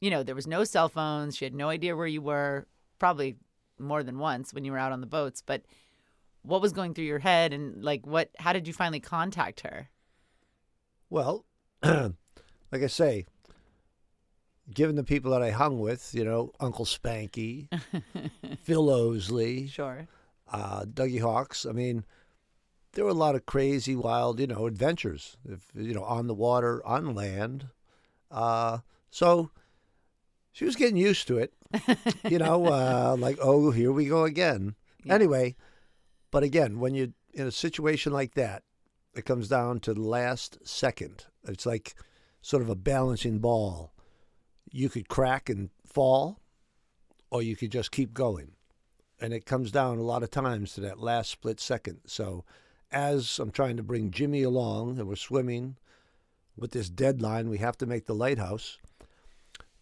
you 0.00 0.08
know, 0.08 0.22
there 0.22 0.34
was 0.34 0.46
no 0.46 0.64
cell 0.64 0.88
phones. 0.88 1.36
She 1.36 1.44
had 1.44 1.54
no 1.54 1.68
idea 1.68 1.94
where 1.94 2.06
you 2.06 2.22
were, 2.22 2.66
probably 2.98 3.36
more 3.78 4.02
than 4.02 4.18
once 4.18 4.54
when 4.54 4.64
you 4.64 4.72
were 4.72 4.78
out 4.78 4.92
on 4.92 5.02
the 5.02 5.06
boats. 5.06 5.42
But 5.44 5.60
what 6.40 6.62
was 6.62 6.72
going 6.72 6.94
through 6.94 7.04
your 7.04 7.18
head 7.18 7.52
and 7.52 7.84
like 7.84 8.06
what, 8.06 8.30
how 8.38 8.54
did 8.54 8.66
you 8.66 8.72
finally 8.72 9.00
contact 9.00 9.60
her? 9.60 9.90
Well, 11.10 11.44
like 11.82 12.14
I 12.72 12.86
say, 12.86 13.26
given 14.72 14.96
the 14.96 15.04
people 15.04 15.30
that 15.32 15.42
I 15.42 15.50
hung 15.50 15.80
with, 15.80 16.14
you 16.14 16.24
know, 16.24 16.52
Uncle 16.60 16.84
Spanky, 16.84 17.68
Phil 18.62 18.86
Osley, 18.86 19.68
Sure. 19.70 20.06
uh, 20.52 20.84
Dougie 20.84 21.20
Hawks, 21.20 21.66
I 21.66 21.72
mean, 21.72 22.04
there 22.92 23.04
were 23.04 23.10
a 23.10 23.14
lot 23.14 23.34
of 23.34 23.46
crazy, 23.46 23.94
wild, 23.96 24.40
you 24.40 24.46
know, 24.46 24.66
adventures, 24.66 25.36
if, 25.48 25.66
you 25.74 25.94
know, 25.94 26.04
on 26.04 26.26
the 26.26 26.34
water, 26.34 26.84
on 26.86 27.14
land. 27.14 27.68
Uh, 28.30 28.78
so 29.10 29.50
she 30.52 30.64
was 30.64 30.76
getting 30.76 30.96
used 30.96 31.26
to 31.28 31.38
it, 31.38 31.52
you 32.28 32.38
know, 32.38 32.66
uh, 32.72 33.16
like, 33.18 33.38
oh, 33.40 33.70
here 33.70 33.92
we 33.92 34.06
go 34.06 34.24
again. 34.24 34.74
Yeah. 35.04 35.14
Anyway, 35.14 35.56
but 36.30 36.42
again, 36.42 36.78
when 36.80 36.94
you're 36.94 37.08
in 37.32 37.46
a 37.46 37.52
situation 37.52 38.12
like 38.12 38.34
that, 38.34 38.62
it 39.14 39.24
comes 39.24 39.48
down 39.48 39.80
to 39.80 39.94
the 39.94 40.00
last 40.02 40.58
second. 40.64 41.24
It's 41.44 41.66
like 41.66 41.94
sort 42.42 42.62
of 42.62 42.68
a 42.68 42.76
balancing 42.76 43.38
ball. 43.38 43.92
You 44.70 44.88
could 44.88 45.08
crack 45.08 45.48
and 45.48 45.70
fall, 45.84 46.38
or 47.30 47.42
you 47.42 47.56
could 47.56 47.72
just 47.72 47.90
keep 47.90 48.14
going. 48.14 48.52
And 49.20 49.32
it 49.32 49.44
comes 49.44 49.70
down 49.70 49.98
a 49.98 50.02
lot 50.02 50.22
of 50.22 50.30
times 50.30 50.74
to 50.74 50.80
that 50.82 50.98
last 50.98 51.30
split 51.30 51.60
second. 51.60 52.00
So, 52.06 52.44
as 52.90 53.38
I'm 53.38 53.50
trying 53.50 53.76
to 53.76 53.82
bring 53.82 54.10
Jimmy 54.10 54.42
along 54.42 54.98
and 54.98 55.06
we're 55.06 55.16
swimming 55.16 55.76
with 56.56 56.72
this 56.72 56.90
deadline, 56.90 57.48
we 57.48 57.58
have 57.58 57.76
to 57.78 57.86
make 57.86 58.06
the 58.06 58.14
lighthouse. 58.14 58.78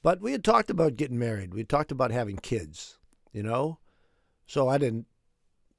But 0.03 0.21
we 0.21 0.33
had 0.33 0.45
talked 0.45 0.71
about 0.71 0.97
getting 0.97 1.19
married. 1.19 1.55
We 1.55 1.65
talked 1.65 1.91
about 1.91 2.11
having 2.11 2.37
kids, 2.37 2.99
you 3.33 3.43
know? 3.43 3.79
So 4.47 4.69
I 4.69 4.79
didn't, 4.79 5.07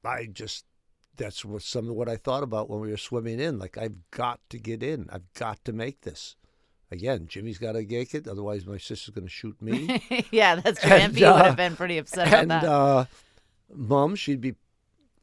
I 0.03 0.25
just, 0.25 0.65
that's 1.15 1.43
what 1.43 1.61
some 1.61 1.89
of 1.89 1.95
what 1.95 2.09
I 2.09 2.17
thought 2.17 2.43
about 2.43 2.69
when 2.69 2.79
we 2.79 2.91
were 2.91 2.97
swimming 2.97 3.39
in. 3.39 3.59
Like, 3.59 3.77
I've 3.77 4.09
got 4.11 4.39
to 4.49 4.57
get 4.57 4.83
in. 4.83 5.07
I've 5.11 5.31
got 5.33 5.63
to 5.65 5.73
make 5.73 6.01
this. 6.01 6.35
Again, 6.91 7.27
Jimmy's 7.27 7.57
got 7.59 7.73
to 7.73 7.85
make 7.85 8.13
it. 8.15 8.27
Otherwise, 8.27 8.65
my 8.65 8.77
sister's 8.77 9.13
going 9.13 9.27
to 9.27 9.31
shoot 9.31 9.61
me. 9.61 10.01
yeah, 10.31 10.55
that's 10.55 10.81
true. 10.81 10.91
And, 10.91 11.13
MP 11.13 11.17
would 11.21 11.23
uh, 11.41 11.43
have 11.43 11.55
been 11.55 11.75
pretty 11.75 11.97
upset 11.97 12.27
about 12.27 12.39
and 12.41 12.51
that. 12.51 12.63
uh, 12.63 13.05
mom, 13.73 14.15
she'd 14.15 14.41
be 14.41 14.55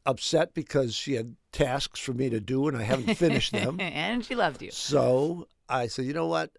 upset 0.05 0.53
because 0.53 0.95
she 0.95 1.13
had 1.13 1.35
tasks 1.51 1.99
for 1.99 2.13
me 2.13 2.29
to 2.29 2.39
do 2.39 2.67
and 2.67 2.77
I 2.77 2.83
haven't 2.83 3.15
finished 3.15 3.51
them. 3.51 3.77
and 3.81 4.23
she 4.23 4.35
loved 4.35 4.61
you. 4.61 4.71
So 4.71 5.47
I 5.67 5.87
said, 5.87 6.05
you 6.05 6.13
know 6.13 6.27
what? 6.27 6.51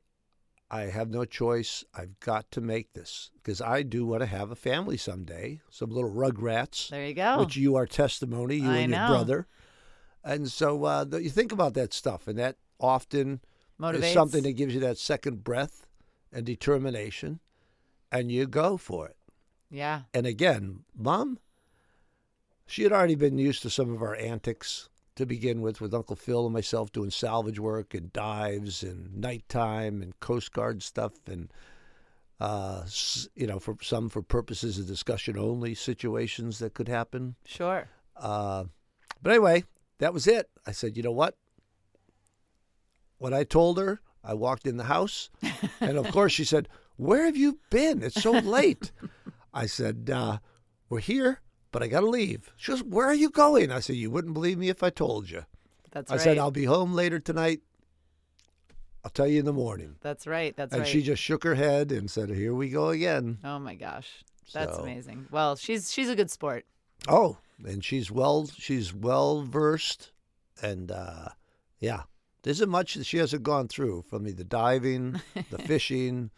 I 0.70 0.82
have 0.82 1.08
no 1.08 1.24
choice. 1.24 1.82
I've 1.94 2.20
got 2.20 2.50
to 2.50 2.60
make 2.60 2.92
this 2.92 3.30
because 3.36 3.62
I 3.62 3.82
do 3.82 4.04
want 4.04 4.20
to 4.20 4.26
have 4.26 4.50
a 4.50 4.54
family 4.54 4.98
someday. 4.98 5.60
Some 5.70 5.88
little 5.90 6.12
rugrats, 6.12 6.90
There 6.90 7.06
you 7.06 7.14
go. 7.14 7.38
which 7.40 7.56
you 7.56 7.76
are 7.76 7.86
testimony, 7.86 8.56
you. 8.56 8.68
I 8.70 8.76
and 8.78 8.90
your 8.92 9.00
know. 9.00 9.08
brother. 9.08 9.46
And 10.22 10.50
so 10.50 10.84
uh, 10.84 11.06
you 11.12 11.30
think 11.30 11.52
about 11.52 11.72
that 11.74 11.94
stuff, 11.94 12.28
and 12.28 12.38
that 12.38 12.56
often 12.78 13.40
Motivates. 13.80 14.04
is 14.04 14.12
something 14.12 14.42
that 14.42 14.52
gives 14.52 14.74
you 14.74 14.80
that 14.80 14.98
second 14.98 15.44
breath 15.44 15.86
and 16.32 16.44
determination, 16.44 17.40
and 18.10 18.30
you 18.30 18.46
go 18.46 18.76
for 18.76 19.06
it. 19.06 19.16
yeah. 19.70 20.02
And 20.12 20.26
again, 20.26 20.80
mom, 20.96 21.38
she 22.66 22.82
had 22.82 22.92
already 22.92 23.14
been 23.14 23.38
used 23.38 23.62
to 23.62 23.70
some 23.70 23.92
of 23.94 24.02
our 24.02 24.16
antics 24.16 24.88
to 25.16 25.26
begin 25.26 25.62
with, 25.62 25.80
with 25.80 25.94
Uncle 25.94 26.16
Phil 26.16 26.44
and 26.44 26.52
myself 26.52 26.92
doing 26.92 27.10
salvage 27.10 27.58
work 27.58 27.94
and 27.94 28.12
dives 28.12 28.82
and 28.82 29.16
nighttime 29.16 30.00
and 30.02 30.18
Coast 30.20 30.52
Guard 30.52 30.82
stuff 30.82 31.12
and, 31.26 31.52
uh, 32.40 32.84
you 33.34 33.46
know, 33.46 33.58
for 33.58 33.76
some 33.82 34.08
for 34.08 34.22
purposes 34.22 34.78
of 34.78 34.86
discussion 34.86 35.36
only 35.36 35.74
situations 35.74 36.60
that 36.60 36.74
could 36.74 36.88
happen. 36.88 37.34
Sure. 37.44 37.88
Uh, 38.16 38.64
but 39.22 39.30
anyway, 39.30 39.64
that 39.98 40.14
was 40.14 40.26
it. 40.26 40.48
I 40.66 40.72
said, 40.72 40.96
you 40.96 41.02
know 41.02 41.10
what? 41.10 41.36
When 43.18 43.34
I 43.34 43.44
told 43.44 43.78
her, 43.78 44.00
I 44.24 44.34
walked 44.34 44.66
in 44.66 44.76
the 44.76 44.84
house, 44.84 45.28
and 45.80 45.96
of 45.98 46.10
course 46.12 46.32
she 46.32 46.44
said, 46.44 46.68
"Where 46.96 47.24
have 47.24 47.36
you 47.36 47.58
been? 47.70 48.02
It's 48.02 48.20
so 48.22 48.32
late." 48.32 48.92
I 49.52 49.66
said, 49.66 50.10
uh, 50.12 50.38
"We're 50.88 51.00
here, 51.00 51.40
but 51.72 51.82
I 51.82 51.88
got 51.88 52.00
to 52.00 52.08
leave." 52.08 52.52
She 52.56 52.72
goes, 52.72 52.82
"Where 52.82 53.06
are 53.06 53.14
you 53.14 53.30
going?" 53.30 53.70
I 53.72 53.80
said, 53.80 53.96
"You 53.96 54.10
wouldn't 54.10 54.34
believe 54.34 54.58
me 54.58 54.68
if 54.68 54.82
I 54.82 54.90
told 54.90 55.30
you." 55.30 55.44
That's 55.90 56.10
I 56.10 56.14
right. 56.16 56.20
said, 56.22 56.38
"I'll 56.38 56.50
be 56.50 56.64
home 56.64 56.92
later 56.94 57.18
tonight. 57.18 57.60
I'll 59.04 59.10
tell 59.10 59.26
you 59.26 59.38
in 59.40 59.44
the 59.46 59.52
morning." 59.52 59.96
That's 60.00 60.26
right. 60.26 60.54
That's 60.56 60.72
and 60.72 60.80
right. 60.80 60.86
And 60.88 60.92
she 60.92 61.02
just 61.02 61.22
shook 61.22 61.44
her 61.44 61.54
head 61.54 61.90
and 61.92 62.10
said, 62.10 62.30
"Here 62.30 62.54
we 62.54 62.68
go 62.68 62.90
again." 62.90 63.38
oh 63.44 63.58
my 63.58 63.74
gosh. 63.74 64.24
That's 64.52 64.76
So- 64.76 64.82
amazing. 64.82 65.26
Well, 65.30 65.56
she's 65.56 65.92
she's 65.92 66.08
a 66.08 66.16
good 66.16 66.30
sport. 66.30 66.66
Oh, 67.06 67.38
and 67.64 67.84
she's 67.84 68.10
well 68.10 68.46
she's 68.46 68.94
well 68.94 69.42
versed 69.42 70.12
and 70.62 70.90
uh 70.90 71.28
yeah. 71.78 72.02
There 72.42 72.50
isn't 72.52 72.68
much 72.70 72.94
that 72.94 73.04
she 73.04 73.18
hasn't 73.18 73.42
gone 73.42 73.68
through 73.68 74.02
from 74.08 74.24
the 74.24 74.32
diving, 74.44 75.20
the 75.50 75.58
fishing, 75.66 76.30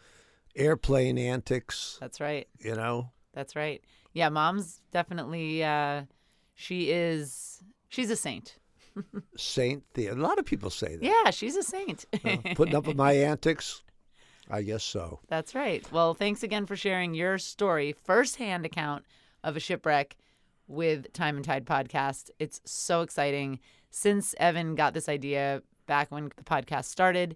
airplane 0.55 1.17
antics, 1.17 1.97
That's 1.99 2.19
right. 2.19 2.47
you 2.59 2.75
know. 2.75 3.11
That's 3.33 3.55
right. 3.55 3.81
Yeah, 4.13 4.29
mom's 4.29 4.81
definitely 4.91 5.63
uh 5.63 6.03
she 6.55 6.91
is 6.91 7.63
she's 7.89 8.09
a 8.09 8.15
saint. 8.15 8.57
Saint 9.37 9.83
the 9.93 10.07
a 10.07 10.15
lot 10.15 10.37
of 10.37 10.45
people 10.45 10.69
say 10.69 10.97
that. 10.97 11.03
Yeah, 11.03 11.31
she's 11.31 11.55
a 11.55 11.63
saint. 11.63 12.05
Well, 12.25 12.39
putting 12.55 12.75
up 12.75 12.87
with 12.87 12.97
my 12.97 13.13
antics, 13.31 13.83
I 14.49 14.63
guess 14.63 14.83
so. 14.83 15.19
That's 15.29 15.55
right. 15.55 15.89
Well, 15.93 16.13
thanks 16.13 16.43
again 16.43 16.65
for 16.65 16.75
sharing 16.75 17.13
your 17.13 17.37
story, 17.37 17.93
firsthand 17.93 18.65
account 18.65 19.05
of 19.45 19.55
a 19.55 19.61
shipwreck 19.61 20.17
with 20.67 21.13
Time 21.13 21.37
and 21.37 21.45
Tide 21.45 21.65
podcast. 21.65 22.31
It's 22.37 22.59
so 22.65 23.01
exciting. 23.01 23.59
Since 23.91 24.35
Evan 24.39 24.75
got 24.75 24.93
this 24.93 25.07
idea 25.09 25.61
back 25.91 26.09
when 26.09 26.31
the 26.37 26.43
podcast 26.43 26.85
started, 26.85 27.35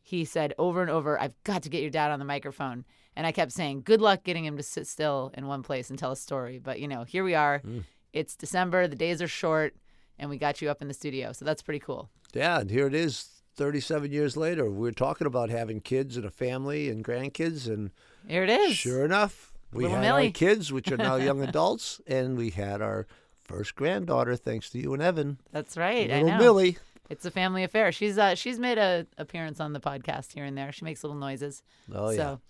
he 0.00 0.24
said 0.24 0.54
over 0.56 0.82
and 0.82 0.88
over, 0.88 1.20
I've 1.20 1.34
got 1.42 1.64
to 1.64 1.68
get 1.68 1.80
your 1.82 1.90
dad 1.90 2.12
on 2.12 2.20
the 2.20 2.24
microphone. 2.24 2.84
And 3.16 3.26
I 3.26 3.32
kept 3.32 3.50
saying, 3.50 3.82
good 3.84 4.00
luck 4.00 4.22
getting 4.22 4.44
him 4.44 4.56
to 4.56 4.62
sit 4.62 4.86
still 4.86 5.32
in 5.36 5.48
one 5.48 5.64
place 5.64 5.90
and 5.90 5.98
tell 5.98 6.12
a 6.12 6.16
story. 6.16 6.60
But, 6.60 6.78
you 6.78 6.86
know, 6.86 7.02
here 7.02 7.24
we 7.24 7.34
are. 7.34 7.58
Mm. 7.66 7.82
It's 8.12 8.36
December, 8.36 8.86
the 8.86 8.94
days 8.94 9.20
are 9.20 9.26
short, 9.26 9.74
and 10.16 10.30
we 10.30 10.38
got 10.38 10.62
you 10.62 10.70
up 10.70 10.80
in 10.80 10.86
the 10.86 10.94
studio. 10.94 11.32
So 11.32 11.44
that's 11.44 11.60
pretty 11.60 11.80
cool. 11.80 12.08
Yeah, 12.32 12.60
and 12.60 12.70
here 12.70 12.86
it 12.86 12.94
is 12.94 13.28
37 13.56 14.12
years 14.12 14.36
later. 14.36 14.70
We're 14.70 14.92
talking 14.92 15.26
about 15.26 15.50
having 15.50 15.80
kids 15.80 16.16
and 16.16 16.24
a 16.24 16.30
family 16.30 16.88
and 16.88 17.04
grandkids 17.04 17.66
and 17.66 17.90
Here 18.28 18.44
it 18.44 18.50
is. 18.50 18.76
Sure 18.76 19.04
enough, 19.04 19.52
we 19.72 19.82
Little 19.82 19.96
had 19.96 20.02
Millie. 20.04 20.26
our 20.26 20.32
kids, 20.32 20.72
which 20.72 20.92
are 20.92 20.96
now 20.96 21.16
young 21.28 21.42
adults, 21.42 22.00
and 22.06 22.36
we 22.36 22.50
had 22.50 22.80
our 22.80 23.08
first 23.48 23.74
granddaughter, 23.74 24.36
thanks 24.36 24.70
to 24.70 24.78
you 24.78 24.92
and 24.92 25.02
Evan. 25.02 25.38
That's 25.50 25.76
right. 25.76 26.10
I 26.12 26.22
Little. 26.22 26.38
Millie. 26.38 26.78
It's 27.08 27.24
a 27.24 27.30
family 27.30 27.64
affair. 27.64 27.90
She's 27.92 28.18
uh, 28.18 28.34
she's 28.34 28.58
made 28.58 28.78
a 28.78 29.06
appearance 29.16 29.60
on 29.60 29.72
the 29.72 29.80
podcast 29.80 30.32
here 30.32 30.44
and 30.44 30.56
there. 30.56 30.72
She 30.72 30.84
makes 30.84 31.02
little 31.02 31.18
noises. 31.18 31.62
Oh, 31.94 32.10
yeah. 32.10 32.16
So, 32.16 32.40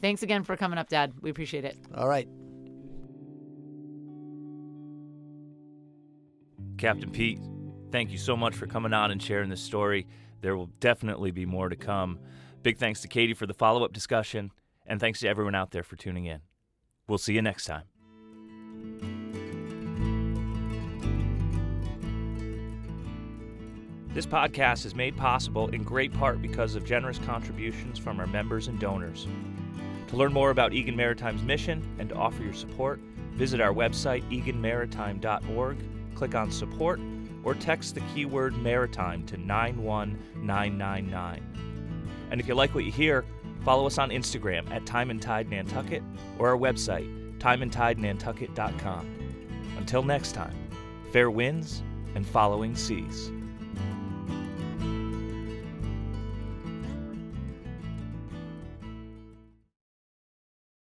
thanks 0.00 0.22
again 0.22 0.42
for 0.44 0.56
coming 0.56 0.78
up, 0.78 0.88
Dad. 0.88 1.12
We 1.20 1.30
appreciate 1.30 1.64
it. 1.64 1.76
All 1.94 2.08
right. 2.08 2.28
Captain 6.76 7.10
Pete, 7.10 7.40
thank 7.90 8.10
you 8.10 8.18
so 8.18 8.36
much 8.36 8.54
for 8.54 8.66
coming 8.66 8.92
on 8.92 9.10
and 9.10 9.20
sharing 9.20 9.50
this 9.50 9.60
story. 9.60 10.06
There 10.40 10.56
will 10.56 10.70
definitely 10.78 11.32
be 11.32 11.44
more 11.44 11.68
to 11.68 11.76
come. 11.76 12.20
Big 12.62 12.78
thanks 12.78 13.00
to 13.00 13.08
Katie 13.08 13.34
for 13.34 13.46
the 13.46 13.54
follow 13.54 13.84
up 13.84 13.92
discussion, 13.92 14.52
and 14.86 15.00
thanks 15.00 15.20
to 15.20 15.28
everyone 15.28 15.54
out 15.54 15.72
there 15.72 15.82
for 15.82 15.96
tuning 15.96 16.26
in. 16.26 16.40
We'll 17.08 17.18
see 17.18 17.34
you 17.34 17.42
next 17.42 17.64
time. 17.64 17.84
This 24.18 24.26
podcast 24.26 24.84
is 24.84 24.96
made 24.96 25.16
possible 25.16 25.68
in 25.68 25.84
great 25.84 26.12
part 26.12 26.42
because 26.42 26.74
of 26.74 26.84
generous 26.84 27.20
contributions 27.20 28.00
from 28.00 28.18
our 28.18 28.26
members 28.26 28.66
and 28.66 28.80
donors. 28.80 29.28
To 30.08 30.16
learn 30.16 30.32
more 30.32 30.50
about 30.50 30.72
Egan 30.72 30.96
Maritime's 30.96 31.44
mission 31.44 31.86
and 32.00 32.08
to 32.08 32.16
offer 32.16 32.42
your 32.42 32.52
support, 32.52 32.98
visit 33.34 33.60
our 33.60 33.72
website, 33.72 34.28
eganmaritime.org, 34.28 35.78
click 36.16 36.34
on 36.34 36.50
support, 36.50 36.98
or 37.44 37.54
text 37.54 37.94
the 37.94 38.00
keyword 38.12 38.60
maritime 38.60 39.24
to 39.26 39.36
91999. 39.36 42.26
And 42.32 42.40
if 42.40 42.48
you 42.48 42.56
like 42.56 42.74
what 42.74 42.84
you 42.84 42.90
hear, 42.90 43.24
follow 43.64 43.86
us 43.86 43.98
on 43.98 44.10
Instagram 44.10 44.68
at 44.72 44.84
Time 44.84 45.10
and 45.10 45.22
Tide 45.22 45.48
Nantucket 45.48 46.02
or 46.40 46.48
our 46.48 46.58
website, 46.58 47.38
timeandtidenantucket.com. 47.38 49.14
Until 49.76 50.02
next 50.02 50.32
time, 50.32 50.56
fair 51.12 51.30
winds 51.30 51.84
and 52.16 52.26
following 52.26 52.74
seas. 52.74 53.30